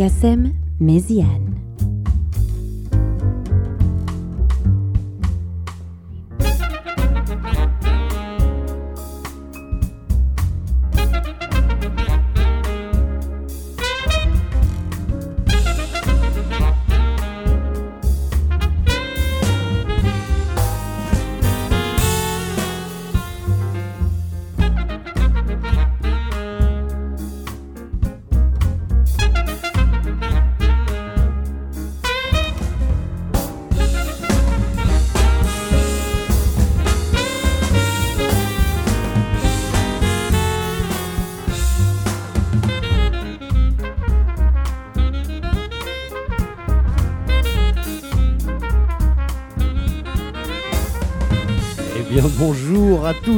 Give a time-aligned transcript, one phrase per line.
[0.00, 1.69] Belkacem Méziane.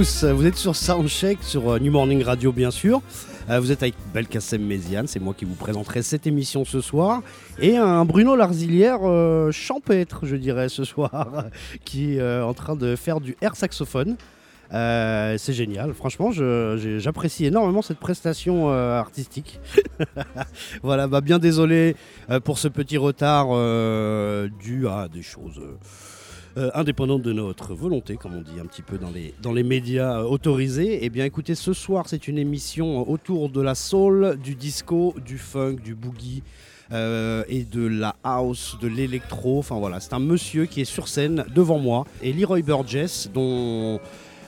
[0.03, 3.01] Tous, vous êtes sur Soundcheck, sur euh, New Morning Radio bien sûr.
[3.49, 7.23] Euh, vous êtes avec Belkacem Méziane, c'est moi qui vous présenterai cette émission ce soir.
[7.61, 11.45] Et un Bruno Larzilière euh, champêtre, je dirais, ce soir,
[11.85, 14.17] qui est euh, en train de faire du air saxophone.
[14.73, 19.61] Euh, c'est génial, franchement, j'apprécie énormément cette prestation euh, artistique.
[20.83, 21.95] voilà, bah bien désolé
[22.29, 25.61] euh, pour ce petit retard euh, dû à des choses
[26.57, 29.53] euh, euh, indépendantes de notre volonté, comme on dit un petit peu dans les, dans
[29.53, 31.01] les médias euh, autorisés.
[31.03, 35.39] Eh bien, écoutez, ce soir, c'est une émission autour de la soul, du disco, du
[35.39, 36.43] funk, du boogie.
[36.93, 41.09] euh, et de la house, de l'électro, enfin voilà, c'est un monsieur qui est sur
[41.09, 43.99] scène devant moi, et Leroy Burgess, dont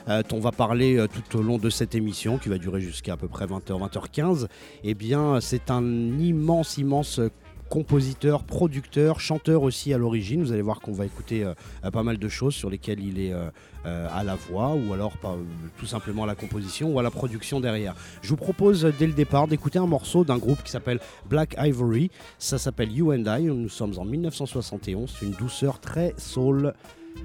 [0.07, 3.13] euh, on va parler euh, tout au long de cette émission qui va durer jusqu'à
[3.13, 4.45] à peu près 20h, 20h15.
[4.83, 5.83] Eh bien, c'est un
[6.19, 7.29] immense, immense euh,
[7.69, 10.43] compositeur, producteur, chanteur aussi à l'origine.
[10.43, 11.53] Vous allez voir qu'on va écouter euh,
[11.91, 13.49] pas mal de choses sur lesquelles il est euh,
[13.85, 15.35] euh, à la voix ou alors pas,
[15.77, 17.95] tout simplement à la composition ou à la production derrière.
[18.21, 20.99] Je vous propose dès le départ d'écouter un morceau d'un groupe qui s'appelle
[21.29, 22.11] Black Ivory.
[22.39, 23.43] Ça s'appelle You and I.
[23.43, 25.15] Nous sommes en 1971.
[25.19, 26.73] C'est une douceur très soul.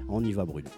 [0.07, 0.69] On y va, Bruno.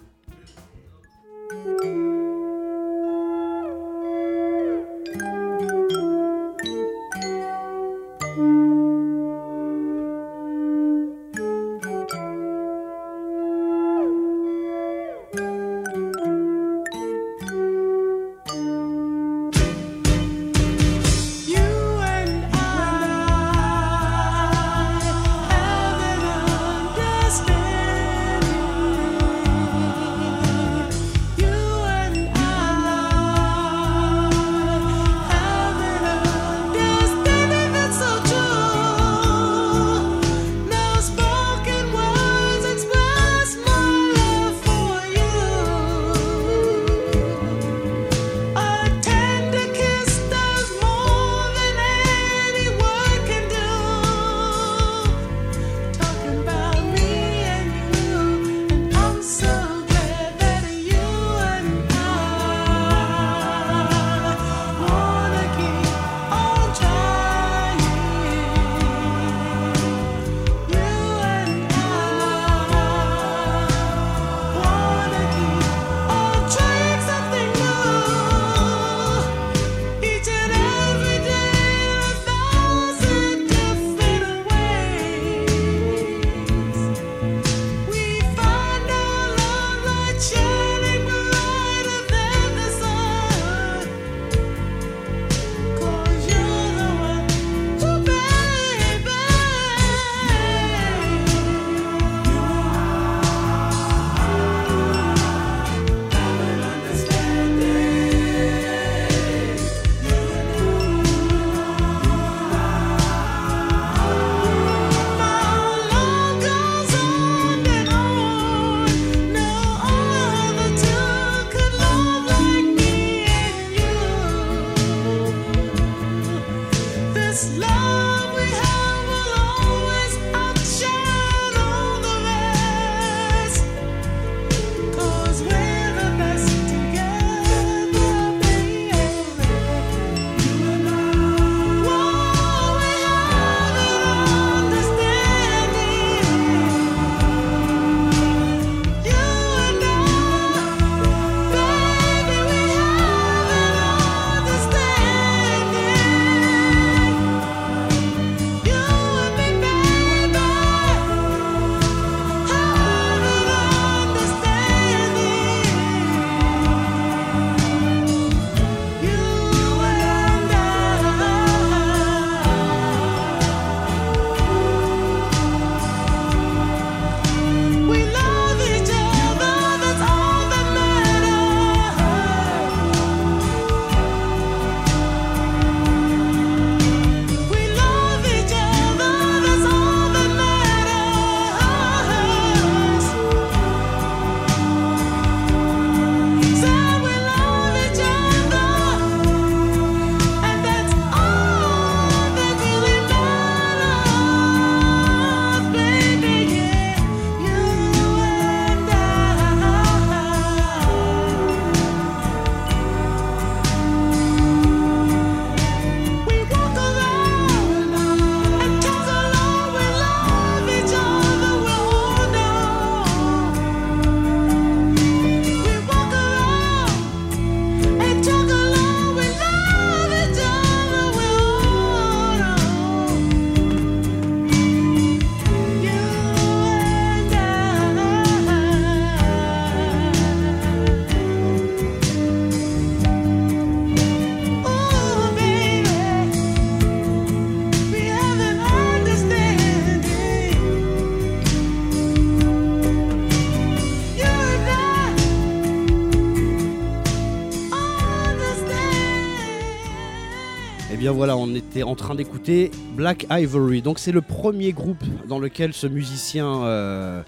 [261.93, 263.83] En train d'écouter Black Ivory.
[263.83, 267.21] Donc c'est le premier groupe dans lequel ce musicien euh,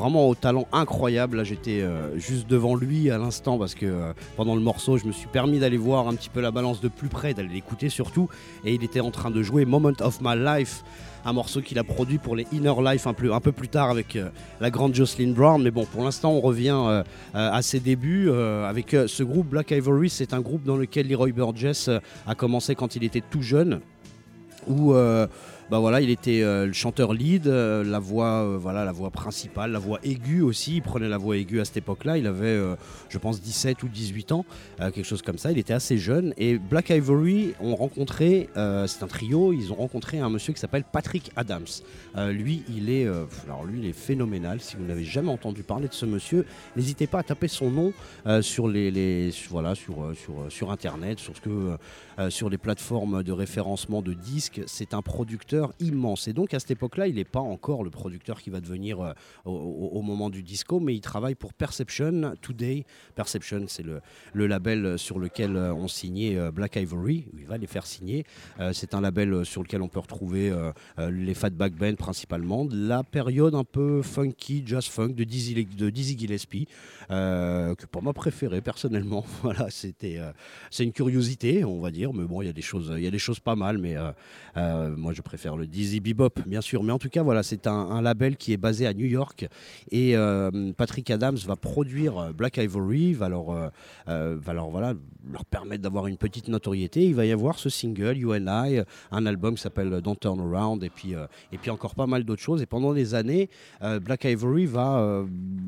[0.00, 4.12] vraiment au talent incroyable, là j'étais euh, juste devant lui à l'instant parce que euh,
[4.36, 6.88] pendant le morceau je me suis permis d'aller voir un petit peu la balance de
[6.88, 8.28] plus près, d'aller l'écouter surtout.
[8.64, 10.82] Et il était en train de jouer Moment of My Life,
[11.26, 14.30] un morceau qu'il a produit pour les Inner Life un peu, plus tard avec euh,
[14.60, 15.62] la grande Jocelyn Brown.
[15.62, 17.02] Mais bon, pour l'instant on revient
[17.34, 20.08] à ses débuts avec ce groupe Black Ivory.
[20.08, 21.90] C'est un groupe dans lequel Leroy Burgess
[22.26, 23.80] a commencé quand il était tout jeune.
[25.70, 29.10] Bah voilà, il était euh, le chanteur lead, euh, la voix, euh, voilà, la voix
[29.10, 30.76] principale, la voix aiguë aussi.
[30.76, 32.18] Il prenait la voix aiguë à cette époque-là.
[32.18, 32.58] Il avait,
[33.08, 34.44] je pense, 17 ou 18 ans,
[34.78, 35.52] quelque chose comme ça.
[35.52, 36.34] Il était assez jeune.
[36.38, 40.84] Et Black Ivory ont rencontré, c'est un trio, ils ont rencontré un monsieur qui s'appelle
[40.90, 41.66] Patrick Adams.
[42.16, 43.06] Lui, il est,
[43.44, 44.60] alors lui, est phénoménal.
[44.60, 46.46] Si vous n'avez jamais entendu parler de ce monsieur,
[46.76, 47.92] n'hésitez pas à taper son nom
[48.40, 48.72] sur
[49.50, 50.12] voilà, sur,
[50.48, 54.62] sur, internet, sur ce que, sur les plateformes de référencement de disques.
[54.66, 56.28] C'est un producteur immense.
[56.28, 59.12] Et donc à cette époque-là, il n'est pas encore le producteur qui va devenir euh,
[59.44, 62.84] au, moment du disco, mais il travaille pour Perception Today.
[63.14, 64.00] Perception, c'est le,
[64.46, 67.26] label sur lequel euh, on signait euh, Black Ivory.
[67.38, 68.24] Il va les faire signer.
[68.58, 71.94] Euh, c'est un label euh, sur lequel on peut retrouver euh, euh, les Fatback Band
[71.94, 76.66] principalement, la période un peu funky, jazz funk de Dizzy, de Dizzy Gillespie,
[77.10, 79.24] euh, que pour moi préféré personnellement.
[79.42, 80.32] voilà, c'était, euh,
[80.70, 83.06] c'est une curiosité, on va dire, mais bon, il y a des choses, il y
[83.06, 84.12] a des choses pas mal, mais euh,
[84.56, 86.82] euh, moi je préfère le Dizzy Bebop, bien sûr.
[86.82, 89.46] Mais en tout cas, voilà, c'est un, label qui est basé à New York
[89.90, 93.50] et euh, Patrick Adams va produire euh, Black Ivory, va leur,
[94.08, 94.94] euh, va leur, voilà,
[95.30, 97.06] leur permettre d'avoir une petite notoriété.
[97.06, 100.40] Il va y avoir ce single, You and I, un album qui s'appelle Don't Turn
[100.40, 101.14] Around, et puis,
[101.70, 102.62] encore pas mal d'autres choses.
[102.62, 103.48] Et pendant des années,
[103.80, 105.24] Black Ivory va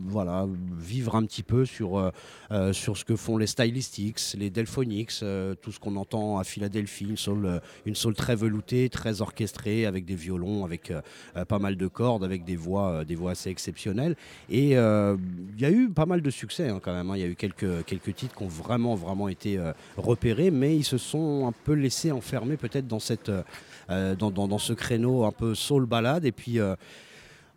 [0.07, 0.47] voilà,
[0.79, 2.13] vivre un petit peu sur,
[2.51, 5.25] ce que font les Stylistics, les Delphonics,
[5.61, 10.05] tout ce qu'on entend à Philadelphie, une soul, une soul très veloutée, très orchestrée, avec
[10.05, 11.01] des violons, avec euh,
[11.37, 14.17] euh, pas mal de cordes, avec des voix, euh, des voix assez exceptionnelles.
[14.49, 17.11] Et il y a eu pas mal de succès hein, quand même.
[17.11, 17.17] hein.
[17.17, 19.59] Il y a eu quelques, quelques titres qui ont vraiment, vraiment été
[19.97, 23.31] repérés, mais ils se sont un peu laissés enfermer peut-être dans, cette,
[23.89, 26.25] dans, dans- ce créneau un peu soul balade.
[26.25, 26.59] Et puis.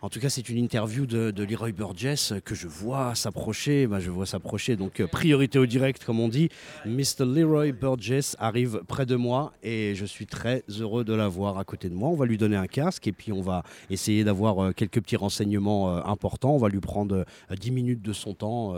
[0.01, 3.87] En tout cas, c'est une interview de, Leroy Burgess que je vois s'approcher.
[3.87, 4.75] Bah, je vois s'approcher.
[4.75, 6.49] Donc, euh, priorité au direct, comme on dit.
[6.85, 7.25] Mr.
[7.25, 11.89] Leroy Burgess arrive près de moi et je suis très heureux de l'avoir à côté
[11.89, 12.09] de moi.
[12.09, 15.15] On va lui donner un casque et puis on va essayer d'avoir euh, quelques petits
[15.15, 16.51] renseignements euh, importants.
[16.51, 18.75] On va lui prendre euh, 10 minutes de son temps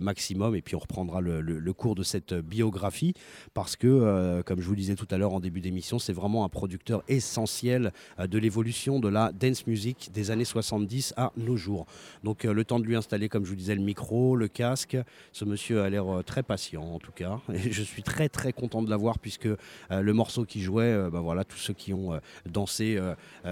[0.00, 3.14] maximum et puis on reprendra le, le- cours de cette biographie
[3.54, 6.48] parce que, comme je vous disais tout à l'heure en début d'émission, c'est vraiment un
[6.48, 11.86] producteur essentiel de l'évolution de la dance music des années 70 à nos jours.
[12.24, 14.96] Donc euh, le temps de lui installer, comme je vous disais, le micro, le casque.
[15.32, 17.40] Ce monsieur a l'air euh, très patient en tout cas.
[17.54, 19.56] Et je suis très très content de l'avoir puisque euh,
[19.90, 22.18] le morceau qu'il jouait, ben voilà, tous ceux qui ont
[22.50, 22.98] dansé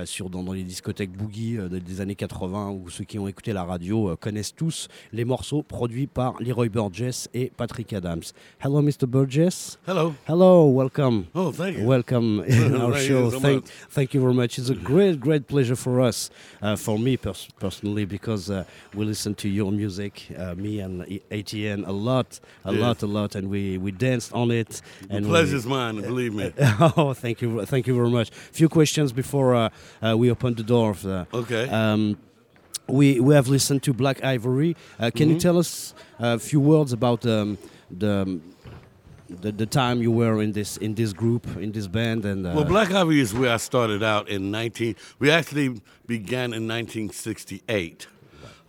[0.04, 3.52] sur, dans, dans les discothèques boogie de- des années 80 ou ceux qui ont écouté
[3.52, 8.23] la radio connaissent tous les morceaux produits par Leroy Burgess et Patrick Adams.
[8.62, 9.06] Hello Mr.
[9.06, 9.78] Burgess.
[9.87, 10.14] Hello.
[10.28, 11.25] Hello, welcome.
[11.34, 11.84] Oh, thank you.
[11.87, 13.30] Welcome in our Thank you show.
[13.30, 13.70] so Thank, much.
[13.90, 14.58] thank you very much.
[14.58, 16.30] It's a great, great pleasure for us,
[16.62, 21.02] uh, for me pers- personally, because uh, we listen to your music, uh, me and
[21.30, 22.80] ATN, a lot, a Yes.
[22.80, 24.80] lot, a lot, and we, we danced on it.
[25.08, 26.52] The and we- pleasure's mine, believe me.
[26.96, 28.30] oh, thank you, thank you very much.
[28.30, 29.68] A few questions before uh,
[30.02, 30.94] uh, we open the door.
[31.04, 31.68] Uh, Okay.
[31.68, 32.16] um,
[32.86, 34.76] we we have listened to Black Ivory.
[35.00, 35.40] Uh, can you Mhm.
[35.40, 37.56] tell us a few words about um,
[37.90, 38.38] the,
[39.34, 42.52] the the time you were in this in this group in this band and uh,
[42.54, 44.96] well, Black Ivory is where I started out in 19.
[45.18, 48.06] We actually began in 1968.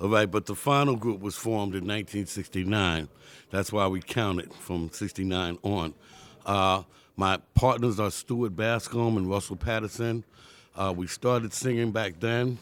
[0.02, 3.08] All right, but the final group was formed in 1969.
[3.50, 5.94] That's why we counted from 69 on.
[6.46, 6.84] Uh,
[7.16, 10.26] my partners are Stuart Bascom and Russell Patterson.
[10.76, 12.58] Uh, we started singing back then.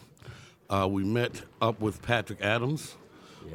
[0.70, 2.96] Uh, we met up with Patrick Adams,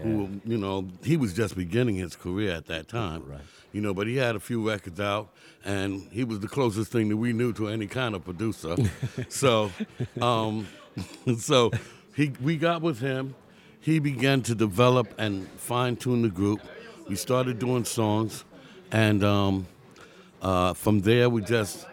[0.01, 3.23] who, you know, he was just beginning his career at that time.
[3.25, 3.41] Right.
[3.71, 5.29] You know, but he had a few records out,
[5.63, 8.75] and he was the closest thing that we knew to any kind of producer.
[9.29, 9.71] so,
[10.21, 10.67] um,
[11.37, 11.71] so
[12.15, 13.35] he, we got with him.
[13.81, 16.61] He began to develop and fine tune the group.
[17.07, 18.43] We started doing songs,
[18.91, 19.67] and um,
[20.41, 21.87] uh, from there we just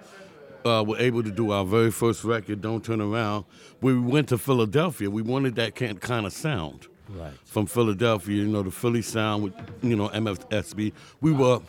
[0.65, 3.45] uh, were able to do our very first record, "Don't Turn Around."
[3.81, 5.09] We went to Philadelphia.
[5.11, 7.32] We wanted that kind of sound Right.
[7.44, 8.36] from Philadelphia.
[8.36, 10.92] You know, the Philly sound with you know MFSB.
[11.20, 11.60] We were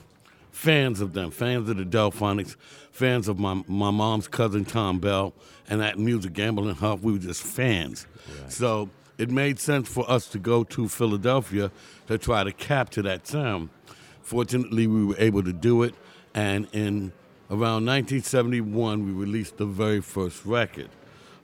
[0.52, 2.56] fans of them, fans of the Delphonics,
[2.92, 5.34] fans of my my mom's cousin Tom Bell
[5.70, 7.02] and that music, Gamble and Huff.
[7.02, 8.08] We were just fans.
[8.50, 11.72] So it made sense for us to go to Philadelphia
[12.08, 13.70] to try to capture that sound.
[14.22, 15.96] Fortunately, we were able to do it,
[16.34, 17.12] and in
[17.50, 20.90] around 1971, we released the very first record,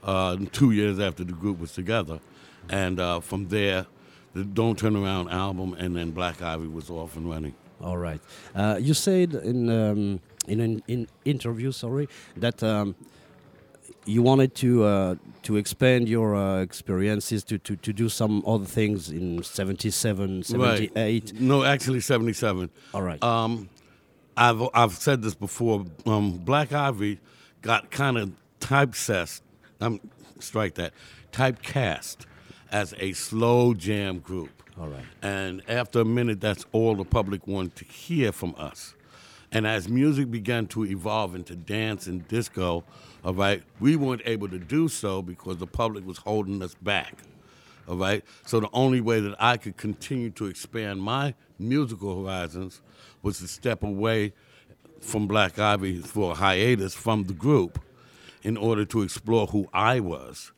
[0.04, 2.20] uh, two years after the group was together.
[2.70, 3.86] And uh, from there,
[4.34, 7.54] the Don't Turn Around album, and then Black Ivy was off and running.
[7.82, 8.22] All right.
[8.56, 12.96] Uh, you said in um, in an in interview, sorry, that um,
[14.06, 18.66] you wanted to uh, to expand your uh, experiences to, to, to do some other
[18.66, 20.96] things in 77, 78.
[20.96, 21.40] Right.
[21.40, 22.70] No, actually 77.
[22.94, 23.22] All right.
[23.24, 23.70] Um,
[24.36, 25.86] I've I've said this before.
[26.06, 27.20] Um, Black Ivy
[27.62, 29.42] got kind of typeset.
[29.82, 30.00] Um,
[30.40, 30.94] strike that
[31.32, 32.26] typecast
[32.74, 34.50] as a slow jam group.
[34.80, 35.06] All right.
[35.22, 38.96] And after a minute, that's all the public wanted to hear from us.
[39.52, 42.84] And as music began to evolve into dance and disco,
[43.24, 47.20] all right, we weren't able to do so because the public was holding us back.
[47.88, 48.26] All right.
[48.46, 52.82] So the only way that I could continue to expand my musical horizons
[53.22, 54.34] was to step away
[55.00, 57.80] from Black Ivy for a hiatus from the group
[58.44, 60.52] in order to explore who I was.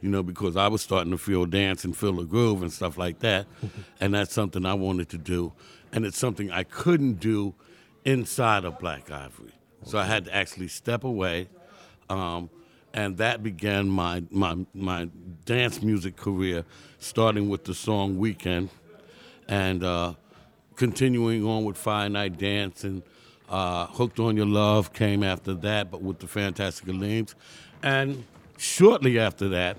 [0.00, 2.96] You know, because I was starting to feel dance and feel the groove and stuff
[2.96, 3.46] like that.
[4.00, 5.52] and that's something I wanted to do.
[5.92, 7.54] And it's something I couldn't do
[8.04, 9.52] inside of Black Ivory.
[9.84, 11.48] So I had to actually step away.
[12.08, 12.48] Um,
[12.94, 15.08] and that began my, my, my
[15.44, 16.64] dance music career,
[16.98, 18.70] starting with the song Weekend
[19.48, 20.14] and uh,
[20.76, 23.02] continuing on with Fire Night Dance and
[23.48, 27.34] uh, Hooked on Your Love came after that, but with the Fantastic Aleems.
[27.82, 28.24] And
[28.58, 29.76] shortly after that,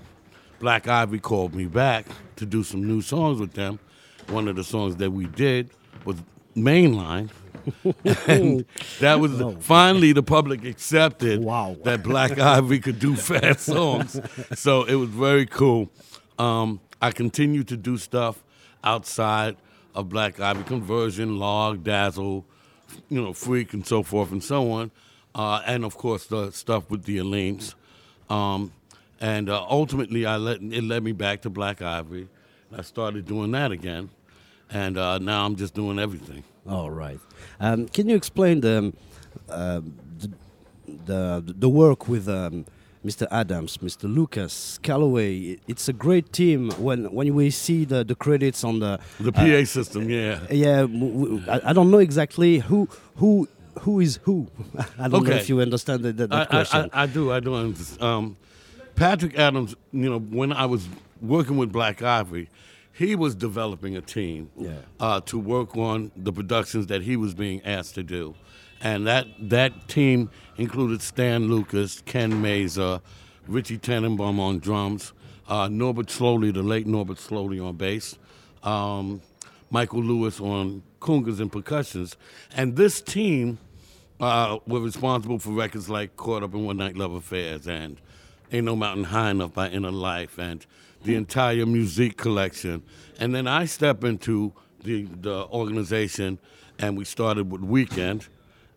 [0.60, 2.06] Black Ivy called me back
[2.36, 3.78] to do some new songs with them.
[4.28, 5.70] One of the songs that we did
[6.04, 6.16] was
[6.56, 7.30] Mainline.
[8.26, 8.64] and
[9.00, 11.76] that was finally the public accepted Wow.
[11.84, 14.18] that Black Ivy could do fast songs.
[14.54, 15.90] So it was very cool.
[16.38, 18.42] Um, I continued to do stuff
[18.82, 19.56] outside
[19.94, 22.46] of Black Ivy Conversion, Log, Dazzle,
[23.08, 24.90] you know, Freak, and so forth and so on.
[25.34, 27.74] Uh, and of course, the stuff with the Aleems.
[28.28, 28.72] Um,
[29.20, 32.28] and uh, ultimately, I let, it led me back to Black Ivory.
[32.76, 34.10] I started doing that again.
[34.70, 36.44] And uh, now I'm just doing everything.
[36.68, 37.20] All right.
[37.60, 38.92] Um, can you explain the,
[39.48, 40.30] um, the,
[41.06, 42.66] the the work with um,
[43.04, 43.26] Mr.
[43.30, 44.12] Adams, Mr.
[44.12, 45.58] Lucas, Calloway?
[45.68, 46.70] It's a great team.
[46.78, 50.40] When when we see the, the credits on the The PA system, yeah.
[50.50, 50.82] yeah,
[51.66, 53.48] I don't know exactly who who
[53.80, 54.48] who is who.
[54.98, 56.90] I don't know if you understand that, that, I, I, question.
[56.92, 57.32] I, I do.
[57.32, 57.54] I do.
[57.54, 58.02] understand.
[58.02, 58.36] Um,
[58.96, 60.88] Patrick Adams, you know, when I was
[61.22, 62.48] working with Black Ivory,
[62.92, 64.72] he was developing a team Yeah.
[64.98, 68.34] uh, to work on the productions that he was being asked to do.
[68.80, 73.00] And that, that team included Stan Lucas, Ken Mazer,
[73.46, 75.12] Richie Tannenbaum on drums,
[75.48, 78.18] uh, Norbert Slowly, the late Norbert Slowly on bass,
[78.62, 79.22] um,
[79.70, 82.16] Michael Lewis on congas and percussions.
[82.54, 83.58] And this team
[84.20, 88.00] uh, were responsible for records like Caught Up in One Night Love Affairs and
[88.52, 90.64] Ain't No Mountain High Enough by Inner Life and
[91.04, 92.82] the entire music collection.
[93.18, 96.38] And then I step into the, the organization
[96.78, 98.28] and we started with Weekend.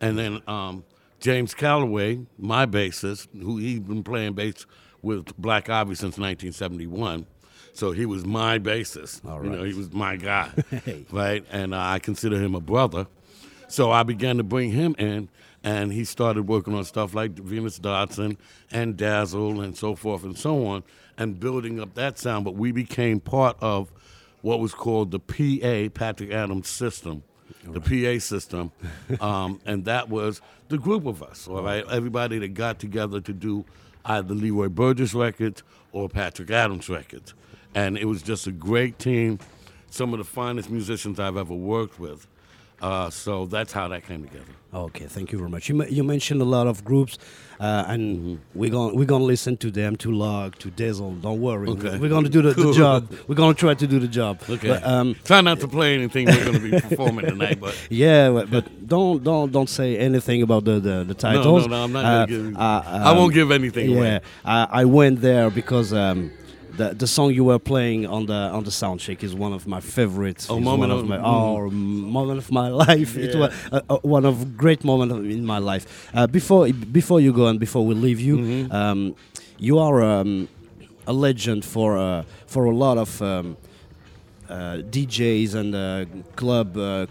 [0.02, 0.84] And then um,
[1.20, 4.66] James Calloway, my bassist, who he's been playing bass
[5.02, 7.26] with Black Ivy since 1971.
[7.74, 9.26] So he was my bassist.
[9.26, 10.52] All You know, he was my guy,
[11.12, 11.46] right?
[11.52, 13.08] And uh, I consider him a brother.
[13.68, 15.30] So I began to bring him in,
[15.64, 18.38] and he started working on stuff like Venus Dodson
[18.72, 20.84] and Dazzle and so forth and so on,
[21.18, 22.44] and building up that sound.
[22.44, 23.94] But we became part of
[24.42, 27.24] what was called the PA, Patrick Adams System,
[27.64, 28.72] the PA system,
[29.22, 31.86] um, and that was the group of us, all right?
[31.90, 33.66] Everybody that got together to do
[34.06, 37.34] either Leroy Burgess records or Patrick Adams records.
[37.76, 39.40] And it was just a great team,
[39.90, 42.28] some of the finest musicians I've ever worked with.
[42.82, 44.46] Uh, so that's how that came together.
[44.74, 45.68] Okay, thank you very much.
[45.70, 47.18] You, you mentioned a lot of groups,
[47.60, 51.12] uh, and we're gonna we're gonna listen to them, to Log, to Dazzle.
[51.16, 51.98] Don't worry, Okay.
[52.00, 52.72] we're gonna do the, Cool.
[52.72, 53.14] the job.
[53.28, 54.40] We're gonna try to do the job.
[54.50, 54.70] Okay.
[54.70, 58.30] But, um, Try not to play anything we're going to be performing tonight, but yeah,
[58.32, 61.68] but- but don't don't don't say anything about the the, the titles.
[61.68, 62.56] no, no, I'm not Uh, to give.
[62.58, 64.20] uh, I won't um, give anything yeah, away.
[64.46, 66.32] I, I went there because um,
[66.78, 69.68] the the song you were playing on the on the sound check is one of
[69.68, 70.48] my favorites.
[70.50, 71.24] Oh, moment of my mm.
[71.24, 73.18] oh moment of my life.
[73.18, 76.10] It was uh, uh, one of great moments in my life.
[76.14, 78.72] Uh, before before you go and before we leave you, Mm-hmm.
[78.72, 79.16] um,
[79.60, 80.48] you are um,
[81.06, 83.22] a legend for uh, for a lot of.
[83.22, 83.58] Um,
[84.50, 87.06] uh, DJs and uh, club uh,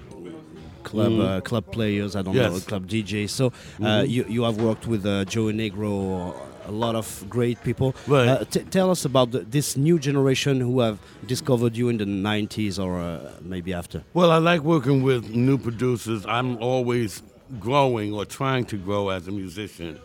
[0.83, 2.14] club uh, club players.
[2.14, 2.52] I don't know Mm.
[2.52, 2.61] Yes.
[2.61, 2.69] Mm-hmm.
[2.69, 3.31] club DJs.
[3.31, 3.52] So
[3.83, 6.35] uh, you you have worked with uh, Joey Negro,
[6.70, 7.94] a lot of great people.
[8.06, 8.28] Right.
[8.28, 12.04] Uh, t- tell us about the, this new generation who have discovered you in the
[12.04, 14.04] '90s or uh, maybe after.
[14.14, 16.24] Well, I like working with new producers.
[16.26, 17.22] I'm always
[17.58, 19.98] growing or trying to grow as a musician,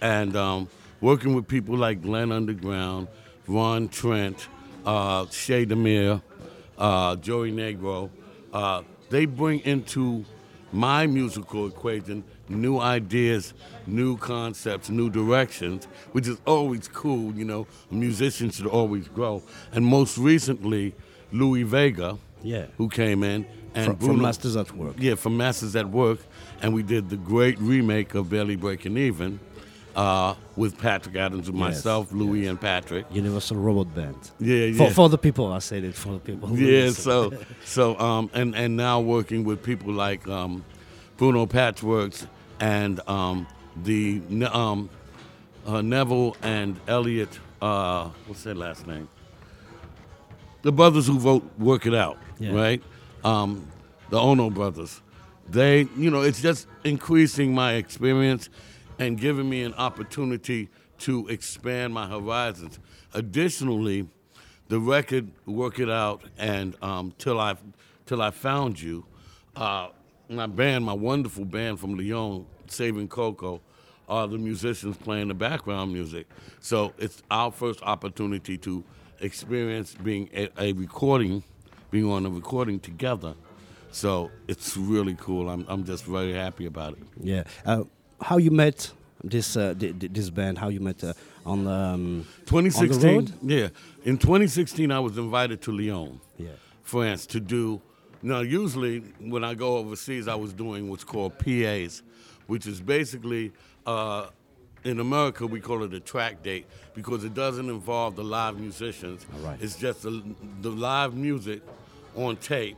[0.00, 0.68] and um,
[1.00, 3.08] working with people like Glenn Underground,
[3.48, 4.46] Ron Trent,
[4.86, 6.22] uh, Shay Demir,
[6.78, 8.10] uh, Joey Negro.
[8.52, 10.24] Uh, they bring into
[10.72, 12.22] my musical equation
[12.60, 13.54] new ideas,
[13.86, 17.32] new concepts, new directions, which is always cool.
[17.34, 19.42] You know, a musician should always grow.
[19.72, 20.94] And most recently,
[21.32, 22.66] Louis Vega, Yeah.
[22.76, 24.96] who came in and From, from Bruno- Masters at Work.
[24.98, 26.18] yeah, from Masters at Work,
[26.60, 29.40] and we did the great remake of Barely Breaking Even
[29.96, 33.04] uh, with Patrick Adams and Yes, myself, Louis and Patrick.
[33.12, 34.16] Universal Robot Band.
[34.40, 34.90] Yeah, For, yeah.
[34.90, 36.56] for the people, I said it for the people.
[36.58, 37.32] Yeah, so
[37.64, 40.64] so um and and now working with people like um
[41.18, 42.26] Bruno Patchworks
[42.62, 43.46] and um
[43.82, 44.22] the
[44.52, 44.88] um
[45.66, 49.08] uh, Neville and Elliot uh what's their last name?
[50.62, 52.52] The brothers who vote work it out, Yeah.
[52.54, 52.82] right?
[53.24, 53.66] Um
[54.10, 55.00] the Ono brothers.
[55.48, 58.48] They, you know, it's just increasing my experience
[58.98, 62.78] and giving me an opportunity to expand my horizons.
[63.12, 64.08] Additionally,
[64.68, 67.56] the record "Work It Out" and um, "Till I
[68.06, 69.04] Till I Found You,"
[69.56, 69.88] uh,
[70.28, 73.60] my band, my wonderful band from Lyon, Saving Coco,
[74.08, 76.26] are the musicians playing the background music.
[76.60, 78.84] So it's our first opportunity to
[79.20, 81.42] experience being a, a recording,
[81.90, 83.34] being on a recording together.
[83.90, 85.50] So it's really cool.
[85.50, 86.98] I'm I'm just very happy about it.
[87.20, 87.44] Yeah.
[87.66, 87.84] Uh,
[88.20, 88.90] how you met
[89.22, 90.58] this uh, th- th- this band?
[90.58, 91.12] How you met uh,
[91.44, 93.14] on um, 2016.
[93.14, 93.32] road?
[93.42, 93.68] Yeah.
[94.04, 96.48] In 2016, I was invited to Lyon, Yeah.
[96.82, 97.80] France, to do.
[98.22, 102.02] Now, usually when I go overseas, I was doing what's called PAs,
[102.46, 103.52] which is basically
[103.84, 104.26] uh,
[104.84, 109.26] in America we call it a track date because it doesn't involve the live musicians.
[109.34, 109.58] All right.
[109.60, 110.22] It's just the,
[110.60, 111.62] the live music
[112.14, 112.76] on tape,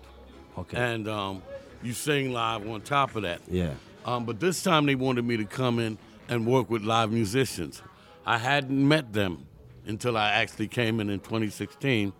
[0.57, 0.77] Okay.
[0.77, 1.43] and um,
[1.83, 3.41] you sing live on top of that.
[3.51, 3.75] Yeah.
[4.07, 7.83] Um, but this time they wanted me to come in and work with live musicians.
[8.25, 9.47] I hadn't met them
[9.87, 12.13] until I actually came in in 2016,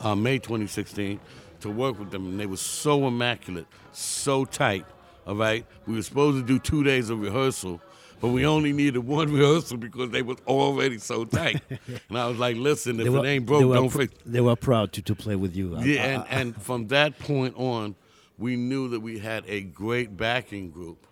[0.00, 1.18] uh, May 2016,
[1.60, 4.86] to work with them, and they were so immaculate, so tight.
[5.26, 7.80] All right, we were supposed to do two days of rehearsal,
[8.20, 11.60] but we only needed one rehearsal because they was already so tight.
[12.08, 14.40] and I was like, "Listen, if it ain't broke, they were don't pr- fix." They
[14.40, 15.76] were proud to, to play with you.
[15.76, 17.94] I- Yeah, I- and, I- and from that point on,
[18.38, 21.06] we knew that we had a great backing group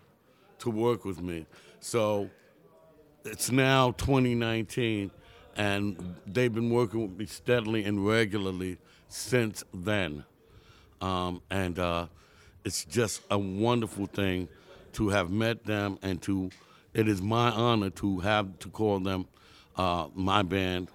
[0.59, 1.45] to work with me.
[1.79, 2.29] So
[3.23, 5.11] it's now 2019,
[5.55, 8.77] and they've been working with me steadily and regularly
[9.09, 10.23] since then.
[11.01, 12.07] Um, and uh,
[12.65, 14.47] it's just a wonderful thing
[14.93, 16.49] to have met them and to,
[16.93, 19.27] it is my honor to have to call them
[19.75, 20.87] uh, my band,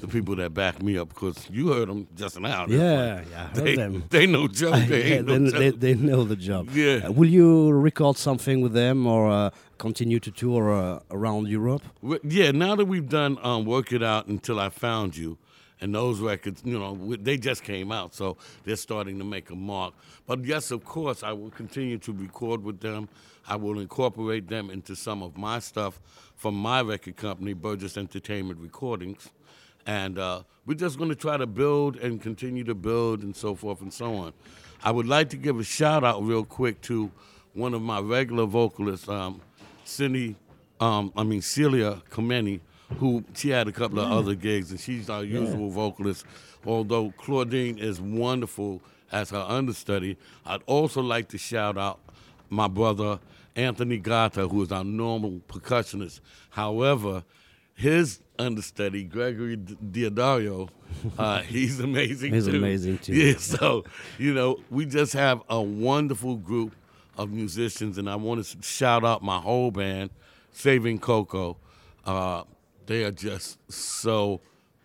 [0.00, 2.66] the people that back me up, because you heard them just now.
[2.68, 4.04] Yeah, like- yeah, I heard they, them.
[4.10, 4.74] they know joke.
[4.86, 6.68] They Yeah, they, no they, they know the job.
[6.72, 7.06] Yeah.
[7.06, 11.82] Uh, will you record something with them or uh, continue to tour uh, around Europe?
[12.22, 15.38] Yeah, now that we've done um, Work It Out Until I Found You,
[15.80, 19.54] and those records, you know, they just came out, so they're starting to make a
[19.54, 19.94] mark.
[20.26, 23.08] But yes, of course, I will continue to record with them.
[23.46, 26.00] I will incorporate them into some of my stuff
[26.34, 29.28] from my record company, Burgess Entertainment Recordings.
[29.86, 33.54] And uh, we're just going to try to build and continue to build and so
[33.54, 34.32] forth and so on.
[34.82, 37.10] I would like to give a shout out real quick to
[37.54, 39.40] one of my regular vocalists, um,
[39.84, 40.36] Cindy,
[40.80, 42.60] um, I mean Celia Comeni,
[42.98, 46.24] who she had a couple of other gigs, and she's our usual vocalist.
[46.64, 48.80] Although Claudine is wonderful
[49.12, 52.00] as her understudy, I'd also like to shout out
[52.48, 53.18] my brother
[53.54, 56.20] Anthony Gata, who is our normal percussionist.
[56.50, 57.24] However,
[57.74, 60.68] his understudy, Gregory Diodario,
[61.18, 62.56] uh, he's amazing He's too.
[62.56, 63.14] amazing, too.
[63.14, 63.84] Yeah, so,
[64.18, 66.74] you know, we just have a wonderful group
[67.16, 70.10] of musicians, and I want to shout out my whole band,
[70.52, 71.56] Saving Coco.
[72.04, 72.44] Uh,
[72.86, 74.40] they are just so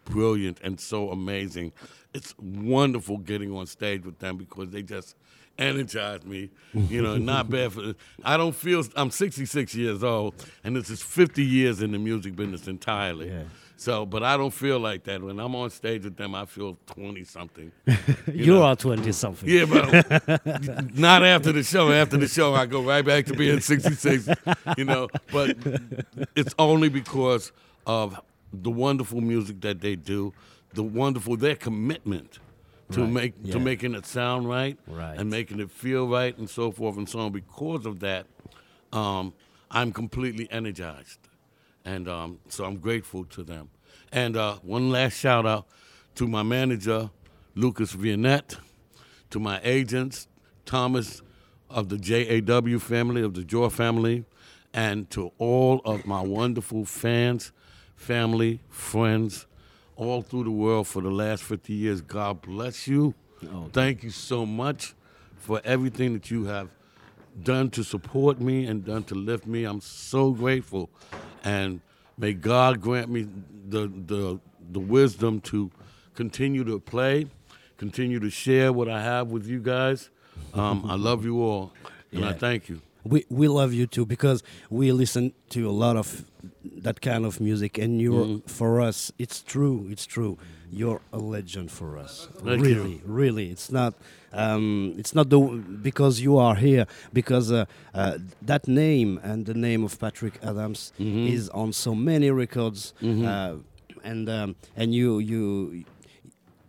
[0.05, 1.71] brilliant and so amazing.
[2.13, 5.15] It's wonderful getting on stage with them because they just
[5.57, 6.49] energize me.
[6.73, 7.93] You know, not bad for.
[8.23, 8.83] I don't feel.
[8.95, 10.33] I'm 66 years old,
[10.63, 13.29] and this is 50 years in the music business entirely.
[13.29, 13.43] Yeah.
[13.81, 15.23] So, but I don't feel like that.
[15.23, 17.71] When I'm on stage with them, I feel 20 something.
[18.31, 18.63] You, know.
[18.63, 19.49] are 20 something.
[19.49, 21.91] Yeah, but not after the show.
[21.91, 24.29] After the show, I go right back to being 66,
[24.77, 25.09] you know.
[25.31, 25.57] But
[26.35, 27.51] it's only because
[27.85, 28.19] of
[28.53, 30.33] the wonderful music that they do,
[30.73, 32.39] the wonderful, their commitment
[32.91, 33.53] to Right, make yeah.
[33.53, 35.17] to making it sound right, Right.
[35.17, 37.31] and making it feel right and so forth and so on.
[37.31, 38.25] Because of that,
[38.91, 39.33] um,
[39.69, 41.19] I'm completely energized.
[41.85, 43.69] And um, so I'm grateful to them.
[44.11, 45.65] And uh, one last shout out
[46.15, 47.09] to my manager,
[47.55, 48.57] Lucas Vianette,
[49.29, 50.27] to my agents,
[50.65, 51.21] Thomas
[51.69, 54.25] of the JAW family, of the Jaw family,
[54.73, 57.53] and to all of my wonderful fans,
[58.01, 59.45] family, friends,
[59.95, 62.01] all through the world for the last 50 years.
[62.01, 63.13] God bless you.
[63.71, 64.93] Thank you so much
[65.37, 66.69] for everything that you have
[67.43, 69.63] done to support me and done to lift me.
[69.63, 70.89] I'm so grateful.
[71.43, 71.81] And
[72.17, 73.27] may God grant me
[73.69, 74.39] the, the,
[74.71, 75.71] the wisdom to
[76.15, 77.27] continue to play,
[77.77, 80.09] continue to share what I have with you guys.
[80.53, 81.71] Um, I love you all,
[82.11, 82.81] and I thank you.
[83.03, 86.25] We we love you too because we listen to a lot of
[86.83, 88.47] that kind of music, and you're Mm-hmm.
[88.47, 89.11] for us.
[89.17, 89.87] It's true.
[89.89, 90.37] It's true.
[90.73, 92.27] You're a legend for us.
[92.37, 92.75] Thank you.
[92.75, 93.49] really, really.
[93.51, 93.93] It's not.
[94.33, 95.39] Um, it's not the
[95.81, 100.93] because you are here because uh, uh, that name and the name of Patrick Adams
[100.99, 101.27] Mm-hmm.
[101.35, 103.55] is on so many records, uh,
[104.03, 105.83] and um, and you you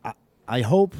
[0.05, 0.13] I,
[0.49, 0.95] I hope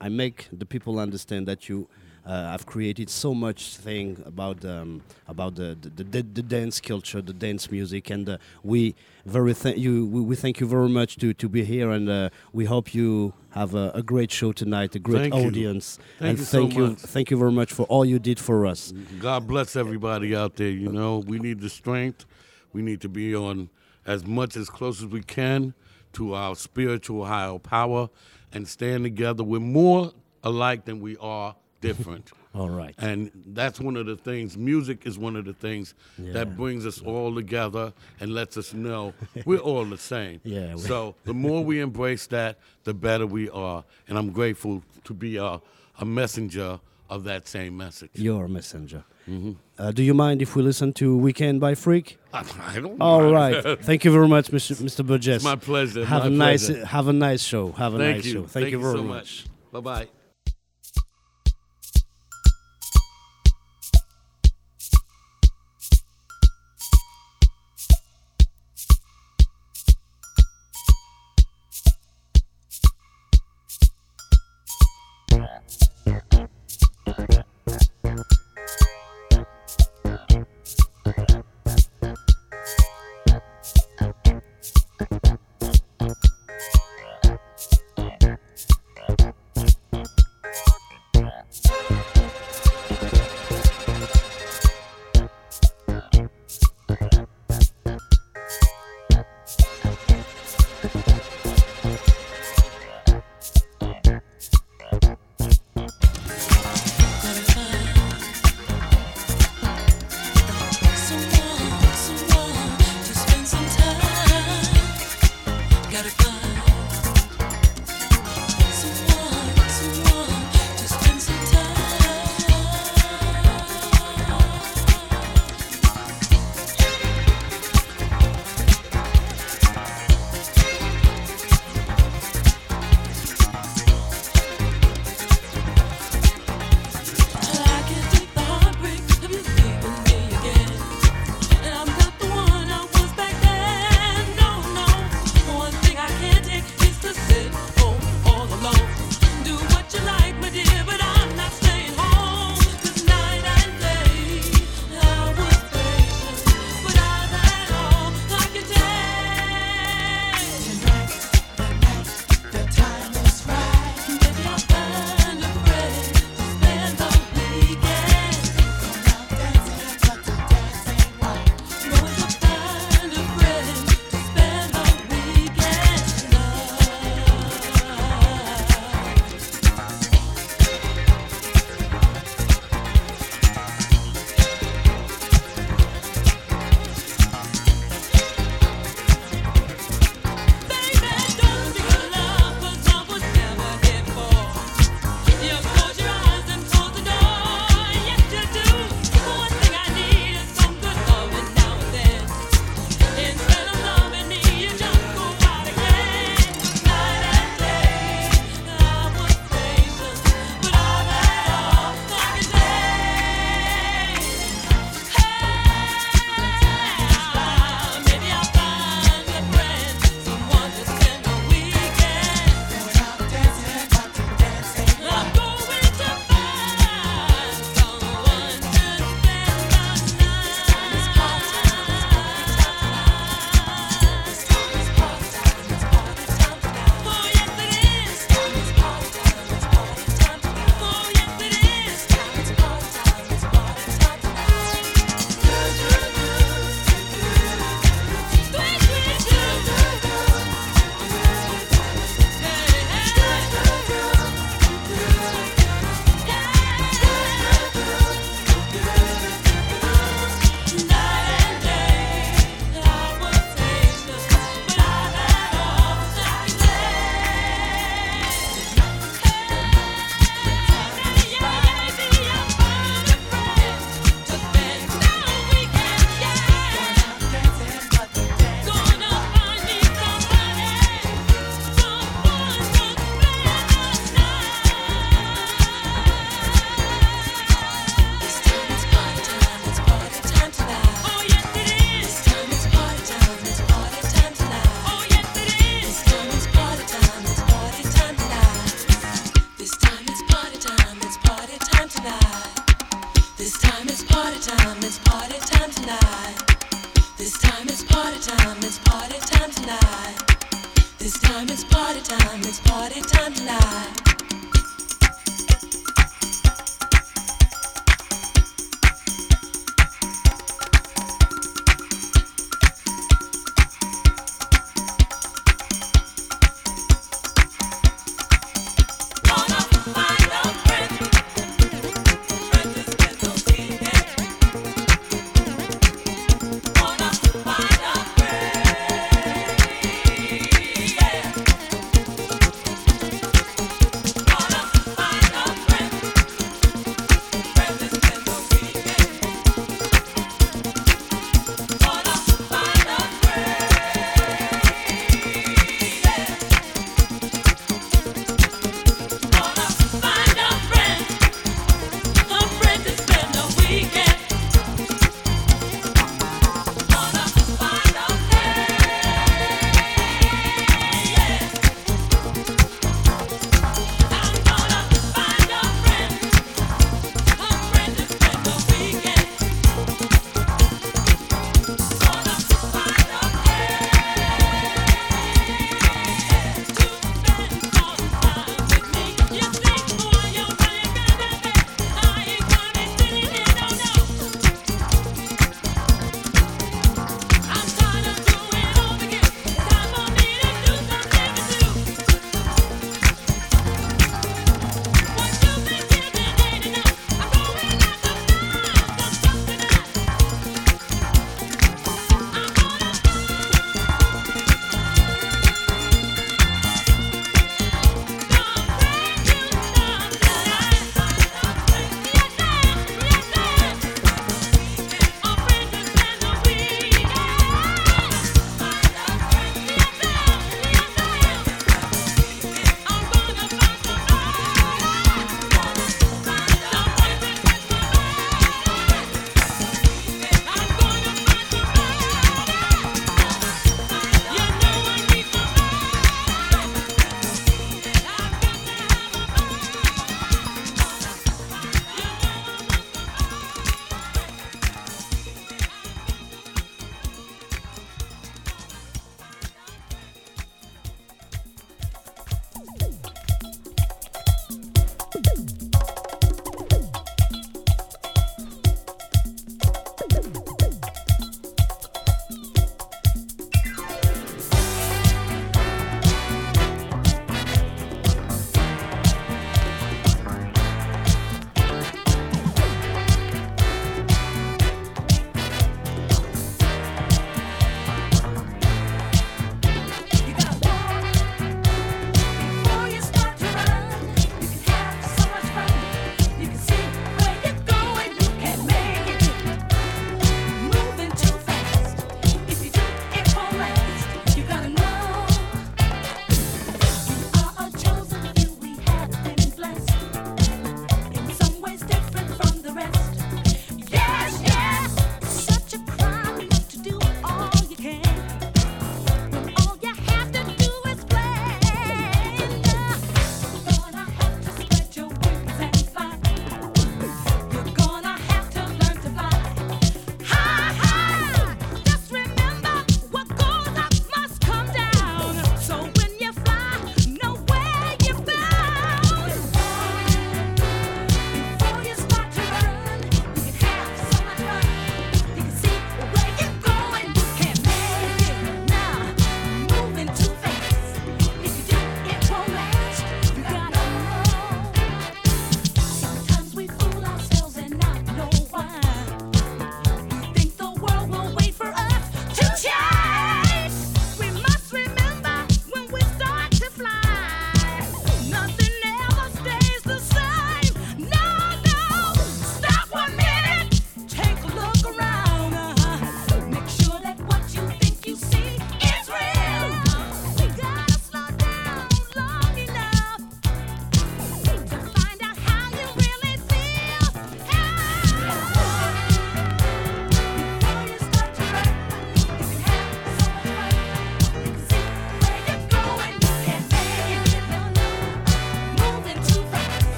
[0.00, 1.86] I make the people understand that you
[2.30, 7.20] uh, have created so much thing about um, about the the, the the dance culture,
[7.20, 8.94] the dance music, and uh, we
[9.26, 10.06] very thank you.
[10.06, 13.32] We, we thank you very much to, to be here, and uh, we hope you
[13.50, 15.48] have a, a great show tonight, a great Thank you.
[15.48, 16.98] audience, Thank and you so thank you much.
[16.98, 18.92] thank you very much for all you did for us.
[19.18, 20.70] God bless everybody out there.
[20.70, 22.26] You know, we need the strength.
[22.72, 23.70] We need to be on
[24.06, 25.74] as much as close as we can
[26.12, 28.08] to our spiritual higher power
[28.52, 29.42] and stand together.
[29.42, 30.12] We're more
[30.44, 32.30] alike than we are different.
[32.54, 32.94] All right.
[32.98, 36.32] And that's one of the things, music is one of the things Yeah.
[36.32, 39.14] that brings us all together and lets us know
[39.44, 40.40] we're all the same.
[40.44, 43.84] Yeah, So the more we embrace that, the better we are.
[44.08, 45.60] And I'm grateful to be a,
[46.00, 48.10] a messenger of that same message.
[48.14, 49.04] Your messenger.
[49.28, 49.52] Mm-hmm.
[49.78, 52.18] Uh, do you mind if we listen to Weekend by Freak?
[52.34, 52.44] I,
[52.76, 53.64] I don't All mind.
[53.64, 53.80] right.
[53.84, 54.74] Thank you very much, Mr.
[54.82, 55.06] Mr.
[55.06, 55.44] Burgess.
[55.44, 57.70] my pleasure, Have my a nice have a nice show.
[57.72, 58.32] Have a Thank nice you.
[58.32, 58.46] show.
[58.46, 59.46] Thank, you very so much.
[59.72, 60.08] Bye bye.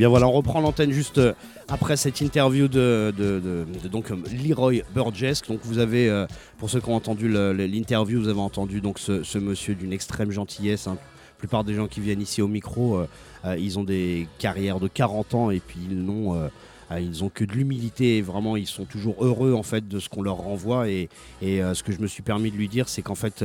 [0.00, 1.34] Bien voilà, on reprend l'antenne juste euh,
[1.68, 3.12] après cette interview de,
[3.92, 5.42] donc euh, Leroy Burgess.
[5.42, 6.26] Donc vous avez, euh,
[6.56, 10.86] pour ceux qui ont entendu l'interview, vous avez entendu donc ce, monsieur d'une extrême gentillesse.
[10.86, 10.96] hein.
[10.96, 13.00] La plupart des gens qui viennent ici au micro,
[13.58, 16.50] ils ont des carrières de 40 ans et puis ils n'ont
[16.90, 20.36] ils que de l'humilité vraiment ils sont toujours heureux en fait de ce qu'on leur
[20.36, 21.08] renvoie et,
[21.40, 23.42] ce que je me suis permis de lui dire c'est qu'en fait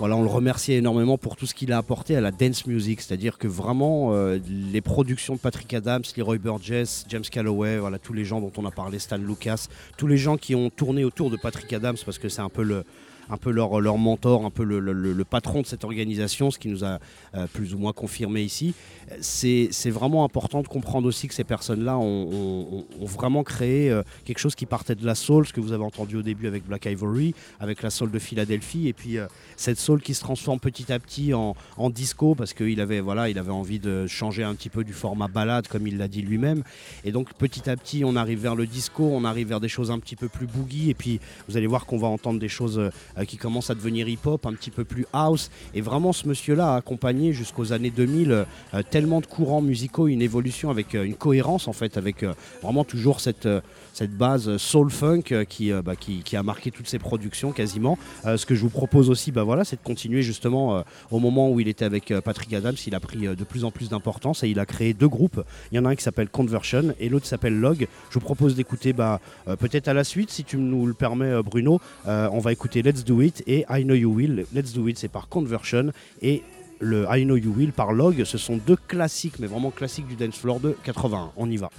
[0.00, 3.38] on le remerciait énormément pour tout ce qu'il a apporté à la dance music, c'est-à-dire
[3.38, 4.38] que vraiment euh,
[4.72, 8.66] les productions de Patrick Adams, Leroy Burgess, James Calloway, voilà tous les gens dont on
[8.66, 12.18] a parlé, Stan Lucas, tous les gens qui ont tourné autour de Patrick Adams parce
[12.18, 12.84] que c'est un peu le
[13.28, 16.84] un peu leur, leur mentor, un peu le, patron de cette organisation, ce qui nous
[16.84, 16.98] a
[17.34, 18.74] euh, plus ou moins confirmé ici.
[19.20, 24.54] C'est vraiment important de comprendre aussi que ces personnes-là ont, vraiment créé euh, quelque chose
[24.54, 27.34] qui partait de la soul, ce que vous avez entendu au début avec Black Ivory,
[27.60, 30.98] avec la soul de Philadelphie, et puis euh, cette soul qui se transforme petit à
[30.98, 31.54] petit en,
[31.90, 35.28] disco parce qu'il avait, voilà, il avait envie de changer un petit peu du format
[35.28, 36.62] balade, comme il l'a dit lui-même.
[37.04, 39.90] Et donc petit à petit, on arrive vers le disco, on arrive vers des choses
[39.90, 42.80] un petit peu plus boogie, et puis vous allez voir qu'on va entendre des choses
[43.24, 45.50] qui commencent à devenir hip-hop, un petit peu plus house.
[45.74, 50.22] Et vraiment, ce monsieur-là a accompagné jusqu'aux années 2000 euh, tellement de courants musicaux, une
[50.22, 53.60] évolution avec euh, une cohérence en fait, avec euh, vraiment toujours cette, euh,
[53.96, 57.52] cette base soul funk euh, qui, euh, bah, qui, qui a marqué toutes ses productions
[57.52, 57.98] quasiment.
[58.26, 61.18] Euh, ce que je vous propose aussi, bah, voilà, c'est de continuer justement euh, au
[61.18, 63.70] moment où il était avec euh, Patrick Adams, il a pris euh, de plus en
[63.70, 65.42] plus d'importance et il a créé deux groupes.
[65.72, 67.88] Il y en a un qui s'appelle Conversion et l'autre s'appelle Log.
[68.10, 71.26] Je vous propose d'écouter bah, euh, peut-être à la suite, si tu nous le permets
[71.26, 74.46] euh, Bruno, euh, on va écouter Let's Do It et I Know You Will.
[74.52, 75.92] Let's Do It c'est par Conversion
[76.22, 76.42] et
[76.80, 78.24] le I Know You Will par Log.
[78.24, 81.30] Ce sont deux classiques, mais vraiment classiques du dance floor de 81.
[81.36, 81.70] On y va.